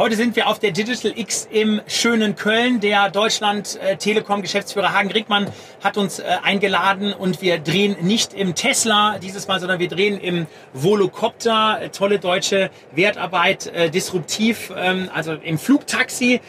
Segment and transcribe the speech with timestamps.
[0.00, 2.80] Heute sind wir auf der Digital X im schönen Köln.
[2.80, 5.46] Der Deutschland äh, Telekom Geschäftsführer Hagen Rickmann
[5.84, 10.18] hat uns äh, eingeladen und wir drehen nicht im Tesla dieses Mal, sondern wir drehen
[10.18, 11.82] im Volocopter.
[11.82, 16.40] Äh, tolle deutsche Wertarbeit, disruptiv, ähm, also im Flugtaxi.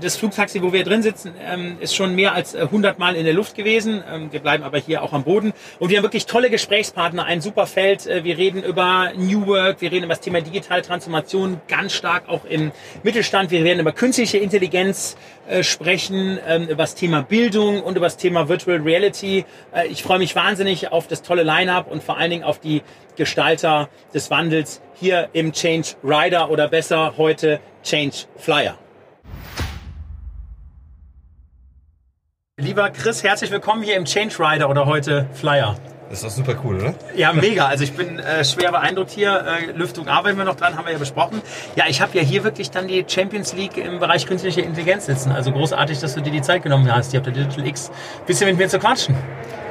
[0.00, 3.34] Das Flugtaxi, wo wir drin sitzen, ähm, ist schon mehr als 100 Mal in der
[3.34, 4.02] Luft gewesen.
[4.10, 7.40] Ähm, wir bleiben aber hier auch am Boden und wir haben wirklich tolle Gesprächspartner, ein
[7.40, 8.06] super Feld.
[8.06, 12.44] wir reden über New Work, wir reden über das Thema digitale Transformation, ganz stark auch
[12.44, 13.50] im Mittelstand.
[13.50, 15.16] Wir werden über künstliche Intelligenz
[15.46, 19.44] äh, sprechen, ähm, über das Thema Bildung und über das Thema Virtual Reality.
[19.74, 22.82] Äh, ich freue mich wahnsinnig auf das tolle Line-up und vor allen Dingen auf die
[23.16, 28.78] Gestalter des Wandels hier im Change Rider oder besser heute Change Flyer.
[32.64, 35.76] Lieber Chris, herzlich willkommen hier im Change Rider oder heute Flyer.
[36.08, 36.94] Das ist doch super cool, oder?
[37.14, 37.66] Ja, mega.
[37.66, 39.44] Also ich bin äh, schwer beeindruckt hier.
[39.68, 41.42] Äh, Lüftung arbeiten wir noch dran, haben wir ja besprochen.
[41.76, 45.30] Ja, ich habe ja hier wirklich dann die Champions League im Bereich künstliche Intelligenz sitzen.
[45.30, 48.26] Also großartig, dass du dir die Zeit genommen hast, hier auf der Digital X ein
[48.26, 49.14] bisschen mit mir zu quatschen.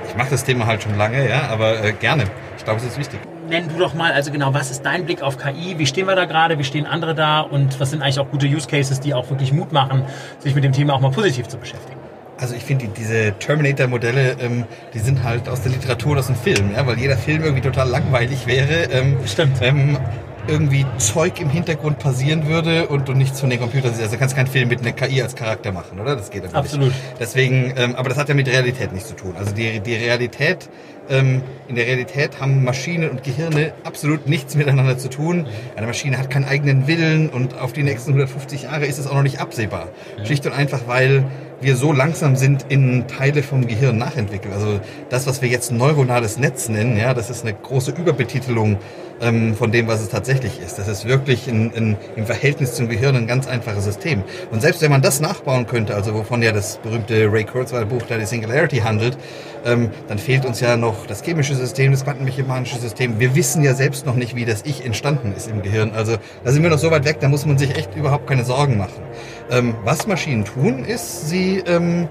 [0.08, 2.26] Ich mache das Thema halt schon lange, ja, aber äh, gerne.
[2.60, 3.20] Ich glaube, es ist wichtig.
[3.50, 5.80] Nenn du doch mal, also genau, was ist dein Blick auf KI?
[5.80, 6.60] Wie stehen wir da gerade?
[6.60, 7.42] Wie stehen andere da?
[7.42, 10.06] Und was sind eigentlich auch gute Use Cases, die auch wirklich Mut machen,
[10.38, 12.03] sich mit dem Thema auch mal positiv zu beschäftigen?
[12.44, 16.36] Also ich finde, die, diese Terminator-Modelle, ähm, die sind halt aus der Literatur, aus dem
[16.36, 18.90] Film, ja, weil jeder Film irgendwie total langweilig wäre.
[18.92, 19.60] Ähm, Stimmt.
[19.62, 19.98] Ähm,
[20.46, 24.02] irgendwie Zeug im Hintergrund passieren würde und du nichts von den Computern siehst.
[24.02, 26.18] Also du kannst keinen Film mit einer KI als Charakter machen, oder?
[26.18, 26.88] Das geht Absolut.
[26.88, 27.00] nicht.
[27.18, 29.36] Deswegen, ähm, aber das hat ja mit Realität nichts zu tun.
[29.38, 30.70] Also die, die Realität,
[31.10, 35.48] ähm, in der Realität haben Maschinen und Gehirne absolut nichts miteinander zu tun.
[35.76, 39.16] Eine Maschine hat keinen eigenen Willen und auf die nächsten 150 Jahre ist es auch
[39.16, 39.90] noch nicht absehbar.
[40.18, 40.26] Ja.
[40.26, 41.24] Schlicht und einfach, weil
[41.64, 44.54] wir so langsam sind in Teile vom Gehirn nachentwickelt.
[44.54, 44.80] Also
[45.10, 48.78] das, was wir jetzt neuronales Netz nennen, ja, das ist eine große Überbetitelung
[49.22, 50.78] ähm, von dem, was es tatsächlich ist.
[50.78, 54.24] Das ist wirklich in, in, im Verhältnis zum Gehirn ein ganz einfaches System.
[54.52, 58.04] Und selbst wenn man das nachbauen könnte, also wovon ja das berühmte Ray Kurzweil Buch
[58.08, 59.18] da die Singularity handelt,
[59.66, 63.20] ähm, dann fehlt uns ja noch das chemische System, das quantenmechanische System.
[63.20, 65.92] Wir wissen ja selbst noch nicht, wie das Ich entstanden ist im Gehirn.
[65.96, 68.44] Also da sind wir noch so weit weg, da muss man sich echt überhaupt keine
[68.44, 69.02] Sorgen machen.
[69.50, 72.08] Ähm, was Maschinen tun, ist, sie ähm,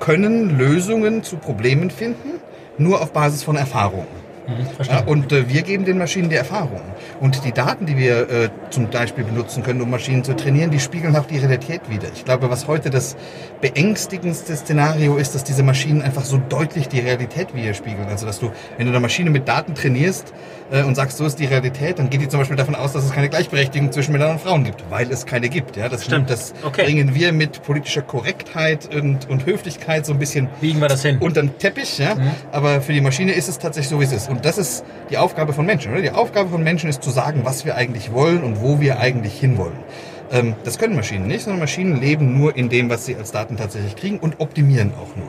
[0.00, 2.40] können Lösungen zu Problemen finden,
[2.78, 4.06] nur auf Basis von Erfahrung.
[4.48, 6.80] Mhm, ja, und äh, wir geben den Maschinen die Erfahrung.
[7.20, 10.80] Und die Daten, die wir äh, zum Beispiel benutzen können, um Maschinen zu trainieren, die
[10.80, 12.08] spiegeln auch die Realität wieder.
[12.14, 13.16] Ich glaube, was heute das
[13.60, 18.08] beängstigendste Szenario ist, dass diese Maschinen einfach so deutlich die Realität widerspiegeln.
[18.08, 20.32] Also, dass du, wenn du eine Maschine mit Daten trainierst,
[20.70, 23.04] äh, und sagst, so ist die Realität, dann geht die zum Beispiel davon aus, dass
[23.04, 25.76] es keine Gleichberechtigung zwischen Männern und Frauen gibt, weil es keine gibt.
[25.76, 26.30] Ja, das stimmt.
[26.30, 26.84] Das okay.
[26.84, 31.18] bringen wir mit politischer Korrektheit und, und Höflichkeit so ein bisschen Biegen wir das hin.
[31.20, 31.98] unter den Teppich.
[31.98, 32.14] Ja?
[32.14, 32.30] Mhm.
[32.52, 34.28] Aber für die Maschine ist es tatsächlich so, wie es ist.
[34.28, 35.92] Und das ist die Aufgabe von Menschen.
[35.92, 36.02] Oder?
[36.02, 39.38] Die Aufgabe von Menschen ist zu sagen, was wir eigentlich wollen und wo wir eigentlich
[39.38, 39.78] hinwollen.
[40.30, 43.56] Ähm, das können Maschinen nicht, sondern Maschinen leben nur in dem, was sie als Daten
[43.56, 45.28] tatsächlich kriegen und optimieren auch nur.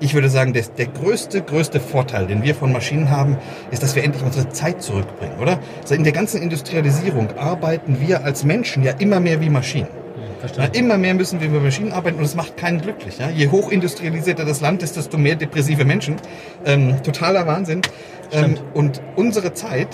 [0.00, 3.36] Ich würde sagen, der, der größte, größte Vorteil, den wir von Maschinen haben,
[3.70, 5.60] ist, dass wir endlich unsere Zeit zurückbringen, oder?
[5.80, 9.88] Also in der ganzen Industrialisierung arbeiten wir als Menschen ja immer mehr wie Maschinen.
[10.56, 13.18] Ja, immer mehr müssen wir mit Maschinen arbeiten und es macht keinen glücklich.
[13.18, 13.30] Ja?
[13.30, 16.16] Je hochindustrialisierter das Land ist, desto mehr depressive Menschen.
[16.64, 17.82] Ähm, totaler Wahnsinn.
[18.32, 19.88] Ähm, und unsere Zeit,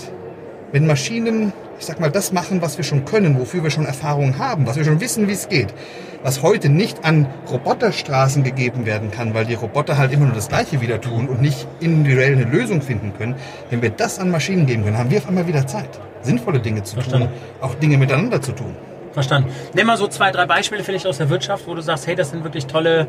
[0.72, 4.38] wenn Maschinen, ich sag mal, das machen, was wir schon können, wofür wir schon Erfahrungen
[4.38, 5.74] haben, was wir schon wissen, wie es geht,
[6.22, 10.48] was heute nicht an Roboterstraßen gegeben werden kann, weil die Roboter halt immer nur das
[10.48, 13.36] Gleiche wieder tun und nicht individuell eine Lösung finden können.
[13.70, 16.82] Wenn wir das an Maschinen geben können, haben wir auf einmal wieder Zeit, sinnvolle Dinge
[16.82, 17.28] zu Verstanden.
[17.28, 18.74] tun, auch Dinge miteinander zu tun.
[19.12, 19.50] Verstanden.
[19.74, 22.30] Nimm mal so zwei, drei Beispiele vielleicht aus der Wirtschaft, wo du sagst, hey, das
[22.30, 23.08] sind wirklich tolle,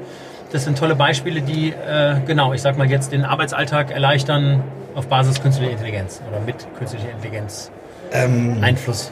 [0.51, 4.63] das sind tolle Beispiele, die, äh, genau, ich sag mal jetzt den Arbeitsalltag erleichtern
[4.95, 7.71] auf Basis künstlicher Intelligenz oder mit künstlicher Intelligenz
[8.11, 9.11] ähm, Einfluss.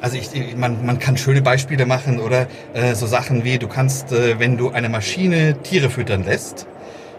[0.00, 4.10] Also ich, man, man kann schöne Beispiele machen oder äh, so Sachen wie, du kannst,
[4.10, 6.66] äh, wenn du eine Maschine Tiere füttern lässt,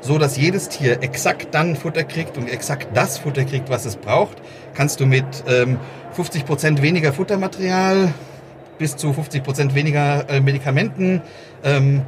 [0.02, 3.96] so dass jedes Tier exakt dann Futter kriegt und exakt das Futter kriegt, was es
[3.96, 4.38] braucht,
[4.74, 5.80] kannst du mit ähm,
[6.12, 8.14] 50 Prozent weniger Futtermaterial
[8.80, 11.22] bis zu 50 Prozent weniger äh, Medikamenten
[11.64, 12.02] ähm,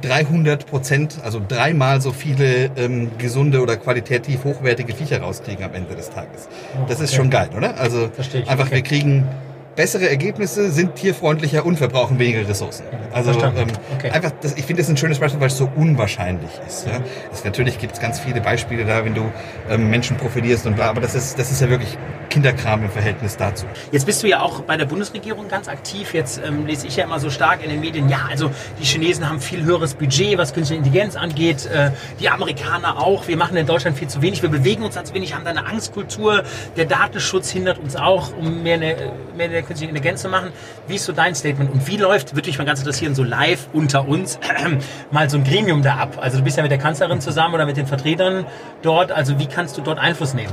[0.00, 5.94] 300 Prozent, also dreimal so viele ähm, gesunde oder qualitativ hochwertige Viecher rauskriegen am Ende
[5.94, 6.48] des Tages.
[6.74, 7.78] Oh, das ist schon geil, oder?
[7.78, 8.10] Also
[8.46, 8.76] einfach, okay.
[8.76, 9.28] wir kriegen
[9.74, 12.84] bessere Ergebnisse, sind tierfreundlicher und verbrauchen weniger Ressourcen.
[13.12, 14.10] Also ähm, okay.
[14.10, 16.86] einfach, das, ich finde das ein schönes Beispiel, weil es so unwahrscheinlich ist.
[16.86, 17.00] Ja?
[17.30, 19.30] Das, natürlich gibt es ganz viele Beispiele da, wenn du
[19.70, 21.96] ähm, Menschen profilierst und bla, aber das ist, das ist ja wirklich
[22.30, 23.66] Kinderkram im Verhältnis dazu.
[23.90, 26.14] Jetzt bist du ja auch bei der Bundesregierung ganz aktiv.
[26.14, 29.28] Jetzt ähm, lese ich ja immer so stark in den Medien, ja, also die Chinesen
[29.28, 31.90] haben viel höheres Budget, was künstliche Intelligenz angeht, äh,
[32.20, 33.28] die Amerikaner auch.
[33.28, 35.66] Wir machen in Deutschland viel zu wenig, wir bewegen uns zu wenig, haben da eine
[35.66, 36.44] Angstkultur.
[36.76, 38.96] Der Datenschutz hindert uns auch, um mehr eine,
[39.36, 40.50] mehr eine künstliche Intelligenz zu machen.
[40.86, 43.68] Wie ist so dein Statement und wie läuft, würde mich mal ganz interessieren, so live
[43.72, 44.78] unter uns äh,
[45.10, 46.18] mal so ein Gremium da ab?
[46.20, 48.46] Also du bist ja mit der Kanzlerin zusammen oder mit den Vertretern
[48.82, 50.52] dort, also wie kannst du dort Einfluss nehmen?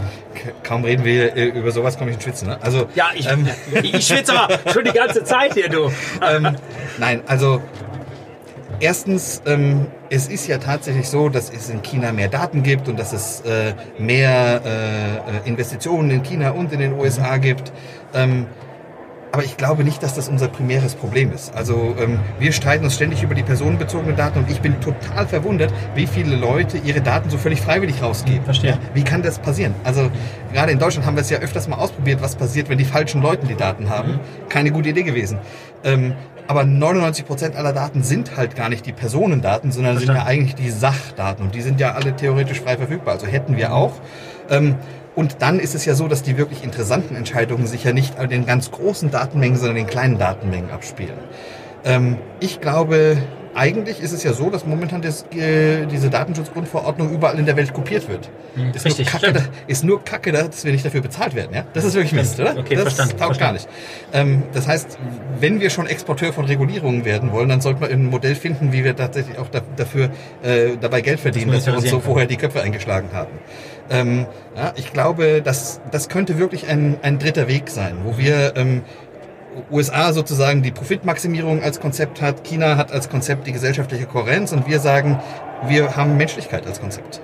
[0.64, 2.48] Kaum reden wir äh, über sowas, komme ich in Schwitzen.
[2.50, 2.58] Ne?
[2.62, 3.48] Also, ja, ich, ähm,
[3.84, 5.92] ich schwitze aber schon die ganze Zeit hier, du.
[6.22, 6.56] ähm,
[6.98, 7.62] nein, also
[8.82, 12.98] Erstens, ähm, es ist ja tatsächlich so, dass es in China mehr Daten gibt und
[12.98, 14.62] dass es äh, mehr
[15.44, 17.74] äh, Investitionen in China und in den USA gibt.
[18.14, 18.46] Ähm,
[19.32, 21.56] aber ich glaube nicht, dass das unser primäres Problem ist.
[21.56, 25.74] Also ähm, wir streiten uns ständig über die personenbezogenen Daten und ich bin total verwundert,
[25.96, 28.44] wie viele Leute ihre Daten so völlig freiwillig rausgeben.
[28.44, 28.78] Verstehe.
[28.94, 29.76] Wie kann das passieren?
[29.84, 30.10] Also
[30.52, 33.22] gerade in Deutschland haben wir es ja öfters mal ausprobiert, was passiert, wenn die falschen
[33.22, 34.14] Leute die Daten haben.
[34.14, 34.20] Mhm.
[34.50, 35.38] Keine gute Idee gewesen.
[35.84, 36.14] Ähm,
[36.48, 40.20] aber 99 Prozent aller Daten sind halt gar nicht die Personendaten, sondern Verstanden.
[40.20, 43.14] sind ja eigentlich die Sachdaten und die sind ja alle theoretisch frei verfügbar.
[43.14, 43.94] Also hätten wir auch.
[44.50, 44.76] Ähm,
[45.16, 48.30] und dann ist es ja so, dass die wirklich interessanten Entscheidungen sich ja nicht an
[48.30, 51.18] den ganz großen Datenmengen, sondern den kleinen Datenmengen abspielen.
[51.84, 53.18] Ähm, ich glaube,
[53.56, 57.74] eigentlich ist es ja so, dass momentan das, äh, diese Datenschutzgrundverordnung überall in der Welt
[57.74, 58.30] kopiert wird.
[58.56, 61.54] Mhm, ist, richtig, nur Kacke, da, ist nur Kacke, dass wir nicht dafür bezahlt werden.
[61.54, 61.66] Ja?
[61.74, 62.58] Das ist wirklich Mist, oder?
[62.58, 63.18] Okay, das verstanden.
[63.18, 63.40] taugt verstanden.
[63.40, 63.68] gar nicht.
[64.14, 64.98] Ähm, das heißt,
[65.40, 68.84] wenn wir schon Exporteur von Regulierungen werden wollen, dann sollten wir ein Modell finden, wie
[68.84, 70.10] wir tatsächlich auch da, dafür
[70.44, 73.32] äh, dabei Geld verdienen, dass wir uns so vorher die Köpfe eingeschlagen haben.
[73.90, 74.26] Ähm,
[74.56, 78.84] ja, ich glaube, das, das könnte wirklich ein, ein dritter Weg sein, wo wir ähm,
[79.72, 84.68] USA sozusagen die Profitmaximierung als Konzept hat, China hat als Konzept die gesellschaftliche Kohärenz und
[84.68, 85.20] wir sagen,
[85.68, 87.22] wir haben Menschlichkeit als Konzept.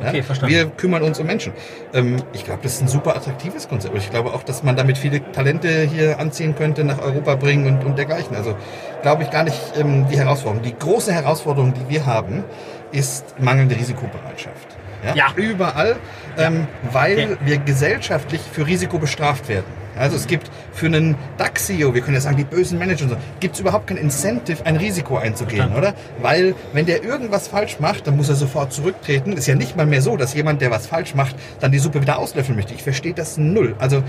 [0.00, 0.54] Okay, verstanden.
[0.54, 1.52] Wir kümmern uns um Menschen.
[1.92, 3.96] Ähm, ich glaube, das ist ein super attraktives Konzept.
[3.96, 7.84] Ich glaube auch, dass man damit viele Talente hier anziehen könnte, nach Europa bringen und,
[7.84, 8.36] und dergleichen.
[8.36, 8.56] Also
[9.02, 10.62] glaube ich gar nicht ähm, die Herausforderung.
[10.62, 12.44] Die große Herausforderung, die wir haben,
[12.92, 14.73] ist mangelnde Risikobereitschaft.
[15.04, 15.14] Ja?
[15.14, 15.26] ja.
[15.36, 15.96] Überall,
[16.38, 17.36] ähm, weil okay.
[17.44, 19.84] wir gesellschaftlich für Risiko bestraft werden.
[19.96, 23.16] Also es gibt für einen DAX-CEO, wir können ja sagen, die bösen Manager und so,
[23.40, 25.94] gibt es überhaupt kein Incentive, ein Risiko einzugehen, oder?
[26.20, 29.32] Weil wenn der irgendwas falsch macht, dann muss er sofort zurücktreten.
[29.32, 32.00] Ist ja nicht mal mehr so, dass jemand, der was falsch macht, dann die Suppe
[32.00, 32.74] wieder auslöffeln möchte.
[32.74, 33.76] Ich verstehe das null.
[33.78, 34.04] Also mhm.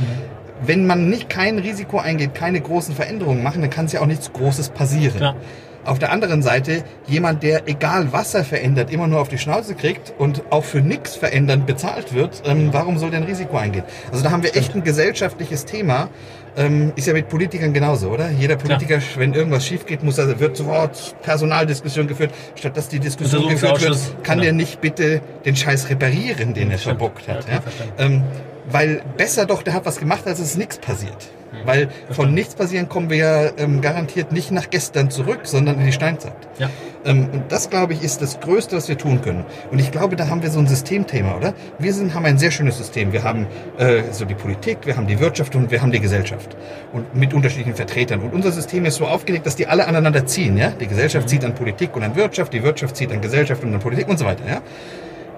[0.64, 4.08] wenn man nicht kein Risiko eingeht, keine großen Veränderungen machen, dann kann es ja auch
[4.08, 5.18] nichts Großes passieren.
[5.18, 5.36] Klar.
[5.86, 9.76] Auf der anderen Seite jemand, der egal was er verändert, immer nur auf die Schnauze
[9.76, 13.84] kriegt und auch für nichts verändern bezahlt wird, ähm, warum soll der ein Risiko eingehen?
[14.12, 16.10] Also da haben wir echt ein gesellschaftliches Thema.
[16.58, 18.30] Ähm, ist ja mit Politikern genauso, oder?
[18.32, 19.04] Jeder Politiker, ja.
[19.18, 22.32] wenn irgendwas schief geht, muss er, wird sofort Personaldiskussion geführt.
[22.56, 24.44] Statt dass die Diskussion geführt wird, kann genau.
[24.44, 27.46] der nicht bitte den Scheiß reparieren, den er verbockt hat.
[27.48, 27.62] Ja,
[28.00, 28.22] ja?
[28.70, 31.30] weil besser doch, der hat was gemacht, als es nichts passiert.
[31.66, 35.86] Weil von nichts passieren kommen wir ja ähm, garantiert nicht nach gestern zurück, sondern in
[35.86, 36.36] die Steinzeit.
[36.60, 36.70] Ja.
[37.06, 39.46] Ähm, und das, glaube ich, ist das Größte, was wir tun können.
[39.72, 41.54] Und ich glaube, da haben wir so ein Systemthema, oder?
[41.78, 43.14] Wir sind, haben ein sehr schönes System.
[43.14, 43.48] Wir haben
[43.78, 46.58] äh, so die Politik, wir haben die Wirtschaft und wir haben die Gesellschaft.
[46.94, 48.22] Und mit unterschiedlichen Vertretern.
[48.22, 50.58] Und unser System ist so aufgelegt, dass die alle aneinander ziehen.
[50.58, 50.70] Ja?
[50.72, 51.30] Die Gesellschaft mhm.
[51.30, 54.18] zieht an Politik und an Wirtschaft, die Wirtschaft zieht an Gesellschaft und an Politik und
[54.18, 54.48] so weiter.
[54.48, 54.62] Ja?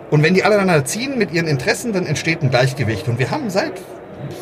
[0.09, 3.09] Und wenn die alle aneinander ziehen mit ihren Interessen, dann entsteht ein Gleichgewicht.
[3.09, 3.73] Und wir haben seit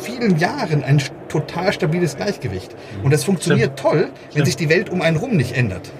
[0.02, 1.00] vielen Jahren ein
[1.40, 2.74] total stabiles Gleichgewicht.
[3.02, 3.92] Und das funktioniert Stimmt.
[3.92, 4.46] toll, wenn Stimmt.
[4.46, 5.92] sich die Welt um einen rum nicht ändert.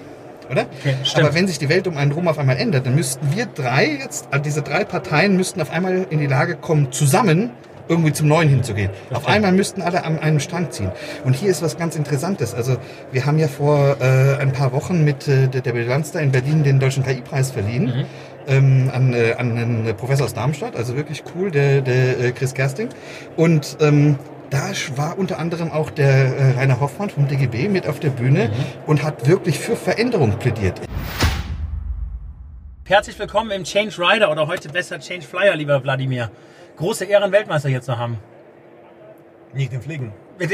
[0.49, 0.65] Oder?
[0.79, 3.47] Okay, Aber wenn sich die Welt um einen rum auf einmal ändert, dann müssten wir
[3.47, 7.51] drei jetzt, also diese drei Parteien müssten auf einmal in die Lage kommen, zusammen
[7.89, 8.89] irgendwie zum Neuen hinzugehen.
[8.89, 9.15] Okay.
[9.15, 10.91] Auf einmal müssten alle an einem Strang ziehen.
[11.23, 12.53] Und hier ist was ganz Interessantes.
[12.53, 12.77] Also
[13.11, 16.63] wir haben ja vor äh, ein paar Wochen mit äh, der Bilanz da in Berlin
[16.63, 17.85] den Deutschen KI-Preis verliehen.
[17.85, 18.05] Mhm.
[18.49, 22.53] Ähm, an, äh, an einen Professor aus Darmstadt, also wirklich cool, der, der äh, Chris
[22.53, 22.87] Gersting.
[23.35, 24.17] Und ähm,
[24.49, 28.49] da war unter anderem auch der äh, Rainer Hoffmann vom DGB mit auf der Bühne
[28.49, 28.53] mhm.
[28.85, 30.81] und hat wirklich für Veränderung plädiert.
[32.85, 36.31] Herzlich willkommen im Change Rider oder heute besser Change Flyer, lieber Wladimir.
[36.77, 38.19] Große Ehren, Weltmeister hier zu haben.
[39.53, 40.13] Nicht im Fliegen.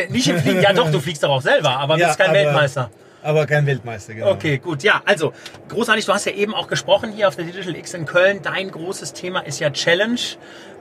[0.10, 2.40] Nicht im Fliegen, ja doch, du fliegst doch auch selber, aber ja, bist kein aber,
[2.40, 2.90] Weltmeister.
[3.22, 4.32] Aber kein Weltmeister, genau.
[4.32, 4.84] Okay, gut.
[4.84, 5.34] Ja, also
[5.70, 8.42] großartig, du hast ja eben auch gesprochen hier auf der Digital X in Köln.
[8.42, 10.20] Dein großes Thema ist ja Challenge.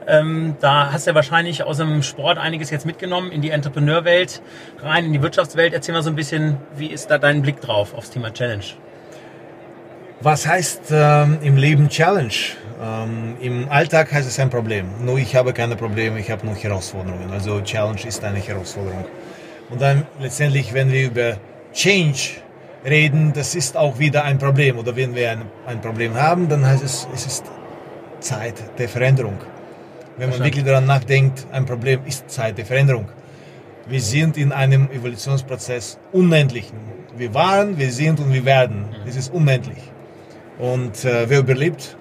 [0.06, 4.42] Ähm, da hast du ja wahrscheinlich aus dem Sport einiges jetzt mitgenommen in die Entrepreneurwelt
[4.82, 5.72] rein, in die Wirtschaftswelt.
[5.72, 8.64] Erzähl mal so ein bisschen, wie ist da dein Blick drauf aufs Thema Challenge?
[10.20, 12.32] Was heißt ähm, im Leben Challenge?
[12.80, 14.86] Ähm, Im Alltag heißt es ein Problem.
[15.00, 17.30] Nur ich habe keine Probleme, ich habe nur Herausforderungen.
[17.30, 19.04] Also Challenge ist eine Herausforderung.
[19.70, 21.36] Und dann letztendlich, wenn wir über
[21.72, 22.42] Change
[22.84, 24.78] reden, das ist auch wieder ein Problem.
[24.78, 27.44] Oder wenn wir ein, ein Problem haben, dann heißt es, es ist
[28.20, 29.38] Zeit der Veränderung.
[30.18, 33.08] Wenn man wirklich daran nachdenkt, ein Problem ist Zeit der Veränderung.
[33.86, 36.78] Wir sind in einem Evolutionsprozess unendlichen.
[37.16, 38.84] Wir waren, wir sind und wir werden.
[39.06, 39.82] Es ist unendlich.
[40.58, 41.96] Und äh, wer überlebt,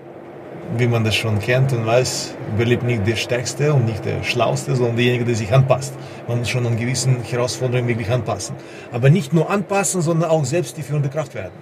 [0.77, 4.75] wie man das schon kennt und weiß, überlebt nicht der Stärkste und nicht der Schlauste,
[4.75, 5.93] sondern derjenige, der sich anpasst.
[6.27, 8.55] Man muss schon an gewissen Herausforderungen wirklich anpassen.
[8.91, 11.53] Aber nicht nur anpassen, sondern auch selbst die führende Kraft werden.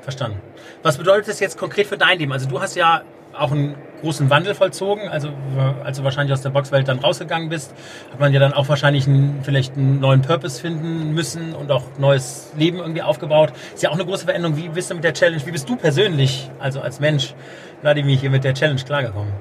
[0.00, 0.40] Verstanden.
[0.82, 2.32] Was bedeutet das jetzt konkret für dein Leben?
[2.32, 3.02] Also du hast ja
[3.36, 5.08] auch einen großen Wandel vollzogen.
[5.08, 5.30] Also
[5.84, 7.72] als du wahrscheinlich aus der Boxwelt dann rausgegangen bist,
[8.12, 11.84] hat man ja dann auch wahrscheinlich einen, vielleicht einen neuen Purpose finden müssen und auch
[11.98, 13.52] neues Leben irgendwie aufgebaut.
[13.74, 14.56] Ist ja auch eine große Veränderung.
[14.56, 17.34] Wie bist du mit der Challenge, wie bist du persönlich, also als Mensch,
[17.80, 19.32] Vladimir, hier mit der Challenge klargekommen?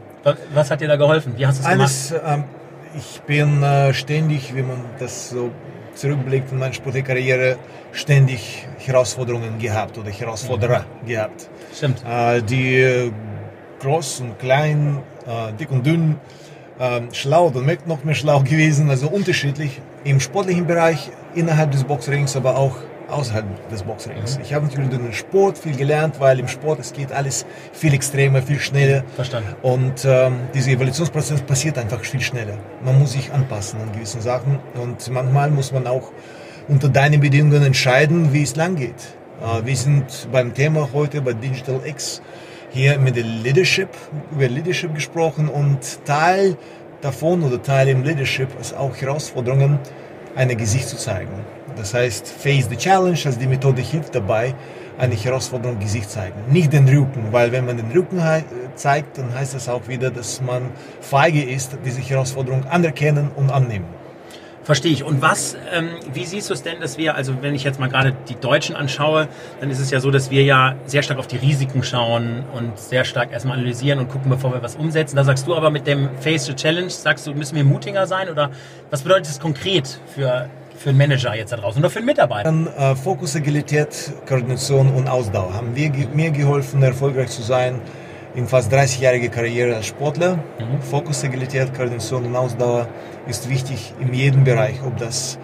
[0.54, 1.34] Was hat dir da geholfen?
[1.38, 1.90] Wie hast du es gemacht?
[1.90, 2.44] Alles, ähm,
[2.96, 5.52] ich bin äh, ständig, wie man das so
[5.98, 7.58] zurückblickt in meine sportliche Karriere,
[7.92, 11.50] ständig Herausforderungen gehabt oder Herausforderer gehabt.
[11.76, 12.04] Stimmt.
[12.08, 13.12] Äh, die äh,
[13.82, 16.16] groß und klein, äh, dick und dünn,
[16.80, 22.36] äh, schlau oder noch mehr schlau gewesen, also unterschiedlich im sportlichen Bereich innerhalb des Boxrings,
[22.36, 22.76] aber auch
[23.10, 24.40] außerhalb des Boxrings.
[24.44, 27.94] Ich habe natürlich durch den Sport viel gelernt, weil im Sport es geht alles viel
[27.94, 29.04] extremer, viel schneller.
[29.16, 29.56] Verstanden.
[29.62, 32.58] Und ähm, dieser Evolutionsprozess passiert einfach viel schneller.
[32.84, 36.12] Man muss sich anpassen an gewissen Sachen und manchmal muss man auch
[36.68, 39.16] unter deinen Bedingungen entscheiden, wie es lang geht.
[39.42, 42.22] Äh, wir sind beim Thema heute bei Digital X
[42.70, 43.90] hier mit der Leadership,
[44.32, 46.58] über Leadership gesprochen und Teil
[47.02, 49.80] davon oder Teil im Leadership ist auch Herausforderungen,
[50.36, 51.32] ein Gesicht zu zeigen.
[51.78, 54.56] Das heißt, Face the Challenge, also die Methode hilft dabei,
[54.98, 56.36] eine Herausforderung Gesicht zeigen.
[56.52, 58.20] Nicht den Rücken, weil wenn man den Rücken
[58.76, 63.86] zeigt, dann heißt das auch wieder, dass man feige ist, diese Herausforderung anerkennen und annehmen.
[64.68, 65.06] Verstehe ich.
[65.06, 67.88] Und was, ähm, wie siehst du es denn, dass wir, also wenn ich jetzt mal
[67.88, 69.30] gerade die Deutschen anschaue,
[69.62, 72.78] dann ist es ja so, dass wir ja sehr stark auf die Risiken schauen und
[72.78, 75.16] sehr stark erstmal analysieren und gucken, bevor wir was umsetzen.
[75.16, 78.28] Da sagst du aber mit dem Face the Challenge, sagst du, müssen wir mutiger sein
[78.28, 78.52] oder
[78.90, 82.44] was bedeutet das konkret für, für einen Manager jetzt da draußen oder für einen Mitarbeiter?
[82.44, 87.82] Dann äh, Fokus, Agilität, Koordination und Ausdauer haben wir, mir geholfen, erfolgreich zu sein
[88.36, 90.36] in fast 30-jähriger Karriere als Sportler.
[90.36, 90.82] Mhm.
[90.82, 92.88] Fokus, Agilität, Koordination und Ausdauer
[93.28, 95.40] ist wichtig in jedem Bereich, ob das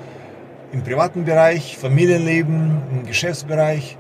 [0.72, 3.98] im privaten Bereich, Familienleben, im Geschäftsbereich,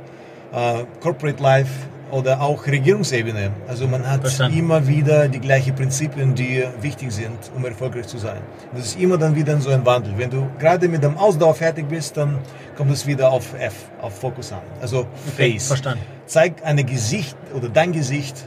[0.53, 1.71] äh, Corporate Life
[2.13, 3.51] oder auch Regierungsebene.
[3.67, 4.57] Also man hat Verstanden.
[4.57, 8.37] immer wieder die gleichen Prinzipien, die wichtig sind, um erfolgreich zu sein.
[8.71, 10.13] Und das ist immer dann wieder so ein Wandel.
[10.17, 12.37] Wenn du gerade mit dem Ausdauer fertig bist, dann
[12.77, 14.61] kommt es wieder auf F, auf Fokus an.
[14.79, 15.67] Also okay, Face.
[15.67, 16.03] Verstanden.
[16.25, 18.45] Zeig ein Gesicht oder dein Gesicht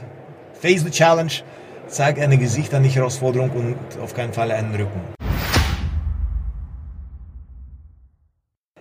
[0.59, 1.31] Face the Challenge,
[1.87, 5.26] zeig ein Gesicht an die Herausforderung und auf keinen Fall einen Rücken.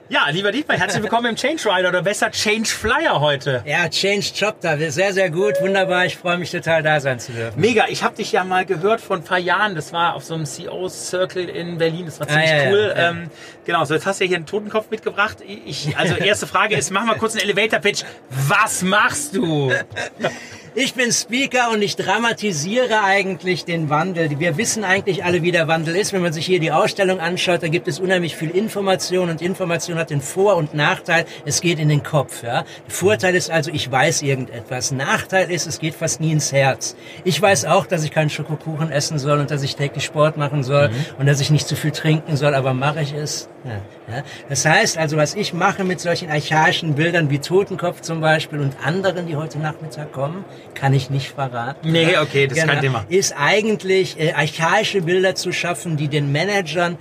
[0.08, 3.64] Ja, lieber Dietmar, herzlich willkommen im Change Rider oder besser Change Flyer heute.
[3.66, 4.26] Ja, Change
[4.60, 6.06] da, sehr, sehr gut, wunderbar.
[6.06, 7.60] Ich freue mich total da sein zu dürfen.
[7.60, 9.74] Mega, ich habe dich ja mal gehört vor ein paar Jahren.
[9.74, 12.06] Das war auf so einem CEO Circle in Berlin.
[12.06, 12.92] Das war ziemlich ah, ja, cool.
[12.94, 13.10] Ja, ja.
[13.10, 13.30] Ähm,
[13.64, 15.38] genau, so jetzt hast du ja hier einen Totenkopf mitgebracht.
[15.44, 18.04] Ich, also erste Frage ist, mach mal kurz einen Elevator Pitch.
[18.30, 19.72] Was machst du?
[20.78, 24.38] Ich bin Speaker und ich dramatisiere eigentlich den Wandel.
[24.38, 26.12] Wir wissen eigentlich alle, wie der Wandel ist.
[26.12, 29.96] Wenn man sich hier die Ausstellung anschaut, da gibt es unheimlich viel Information und Information
[29.96, 31.24] hat den Vor- und Nachteil.
[31.46, 32.42] Es geht in den Kopf.
[32.42, 32.66] Ja?
[32.88, 34.92] Vorteil ist also, ich weiß irgendetwas.
[34.92, 36.94] Nachteil ist, es geht fast nie ins Herz.
[37.24, 40.62] Ich weiß auch, dass ich keinen Schokokuchen essen soll und dass ich täglich Sport machen
[40.62, 40.94] soll mhm.
[41.18, 43.48] und dass ich nicht zu viel trinken soll, aber mache ich es.
[43.64, 44.22] Ja, ja.
[44.50, 48.74] Das heißt also, was ich mache mit solchen archaischen Bildern wie Totenkopf zum Beispiel und
[48.84, 51.90] anderen, die heute Nachmittag kommen, kann ich nicht verraten.
[51.90, 52.98] Nee, okay, das genau, ist kein genau.
[53.00, 53.06] Thema.
[53.08, 56.98] Ist eigentlich äh, archaische Bilder zu schaffen, die den Managern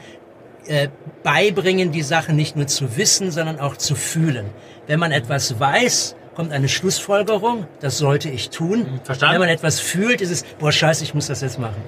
[0.67, 0.89] äh,
[1.23, 4.45] beibringen, die Sache nicht nur zu wissen, sondern auch zu fühlen.
[4.87, 8.99] Wenn man etwas weiß, kommt eine Schlussfolgerung, das sollte ich tun.
[9.03, 9.33] Verstanden.
[9.33, 11.81] Wenn man etwas fühlt, ist es, boah, scheiße, ich muss das jetzt machen.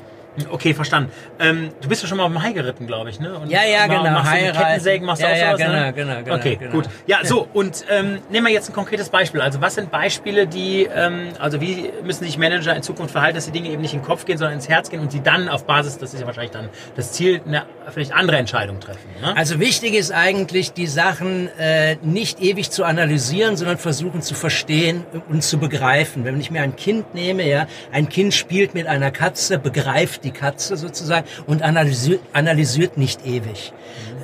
[0.50, 1.12] Okay, verstanden.
[1.39, 3.38] Ähm, du bist ja schon mal auf dem Hai geritten, glaube ich, ne?
[3.38, 4.03] Und ja, ja, genau.
[4.03, 5.94] Machst Hai du Kettensägen, machst ja, du auch ja, sowas, genau, ne?
[5.94, 6.36] genau, genau.
[6.36, 6.72] Okay, genau.
[6.72, 6.86] gut.
[7.08, 9.41] Ja, so, und ähm, nehmen wir jetzt ein konkretes Beispiel.
[9.41, 13.46] Also was sind Beispiele, die, ähm, also wie müssen sich Manager in Zukunft verhalten, dass
[13.46, 15.50] die Dinge eben nicht in den Kopf gehen, sondern ins Herz gehen und sie dann
[15.50, 19.10] auf Basis, das ist ja wahrscheinlich dann das Ziel, eine vielleicht andere Entscheidung treffen.
[19.22, 19.36] Ne?
[19.36, 25.03] Also wichtig ist eigentlich, die Sachen äh, nicht ewig zu analysieren, sondern versuchen zu verstehen
[25.29, 26.25] und zu begreifen.
[26.25, 30.26] Wenn ich mir ein Kind nehme, ja, ein Kind spielt mit einer Katze, begreift die
[30.31, 33.74] Katze sozusagen sozusagen und analysiert, analysiert nicht ewig.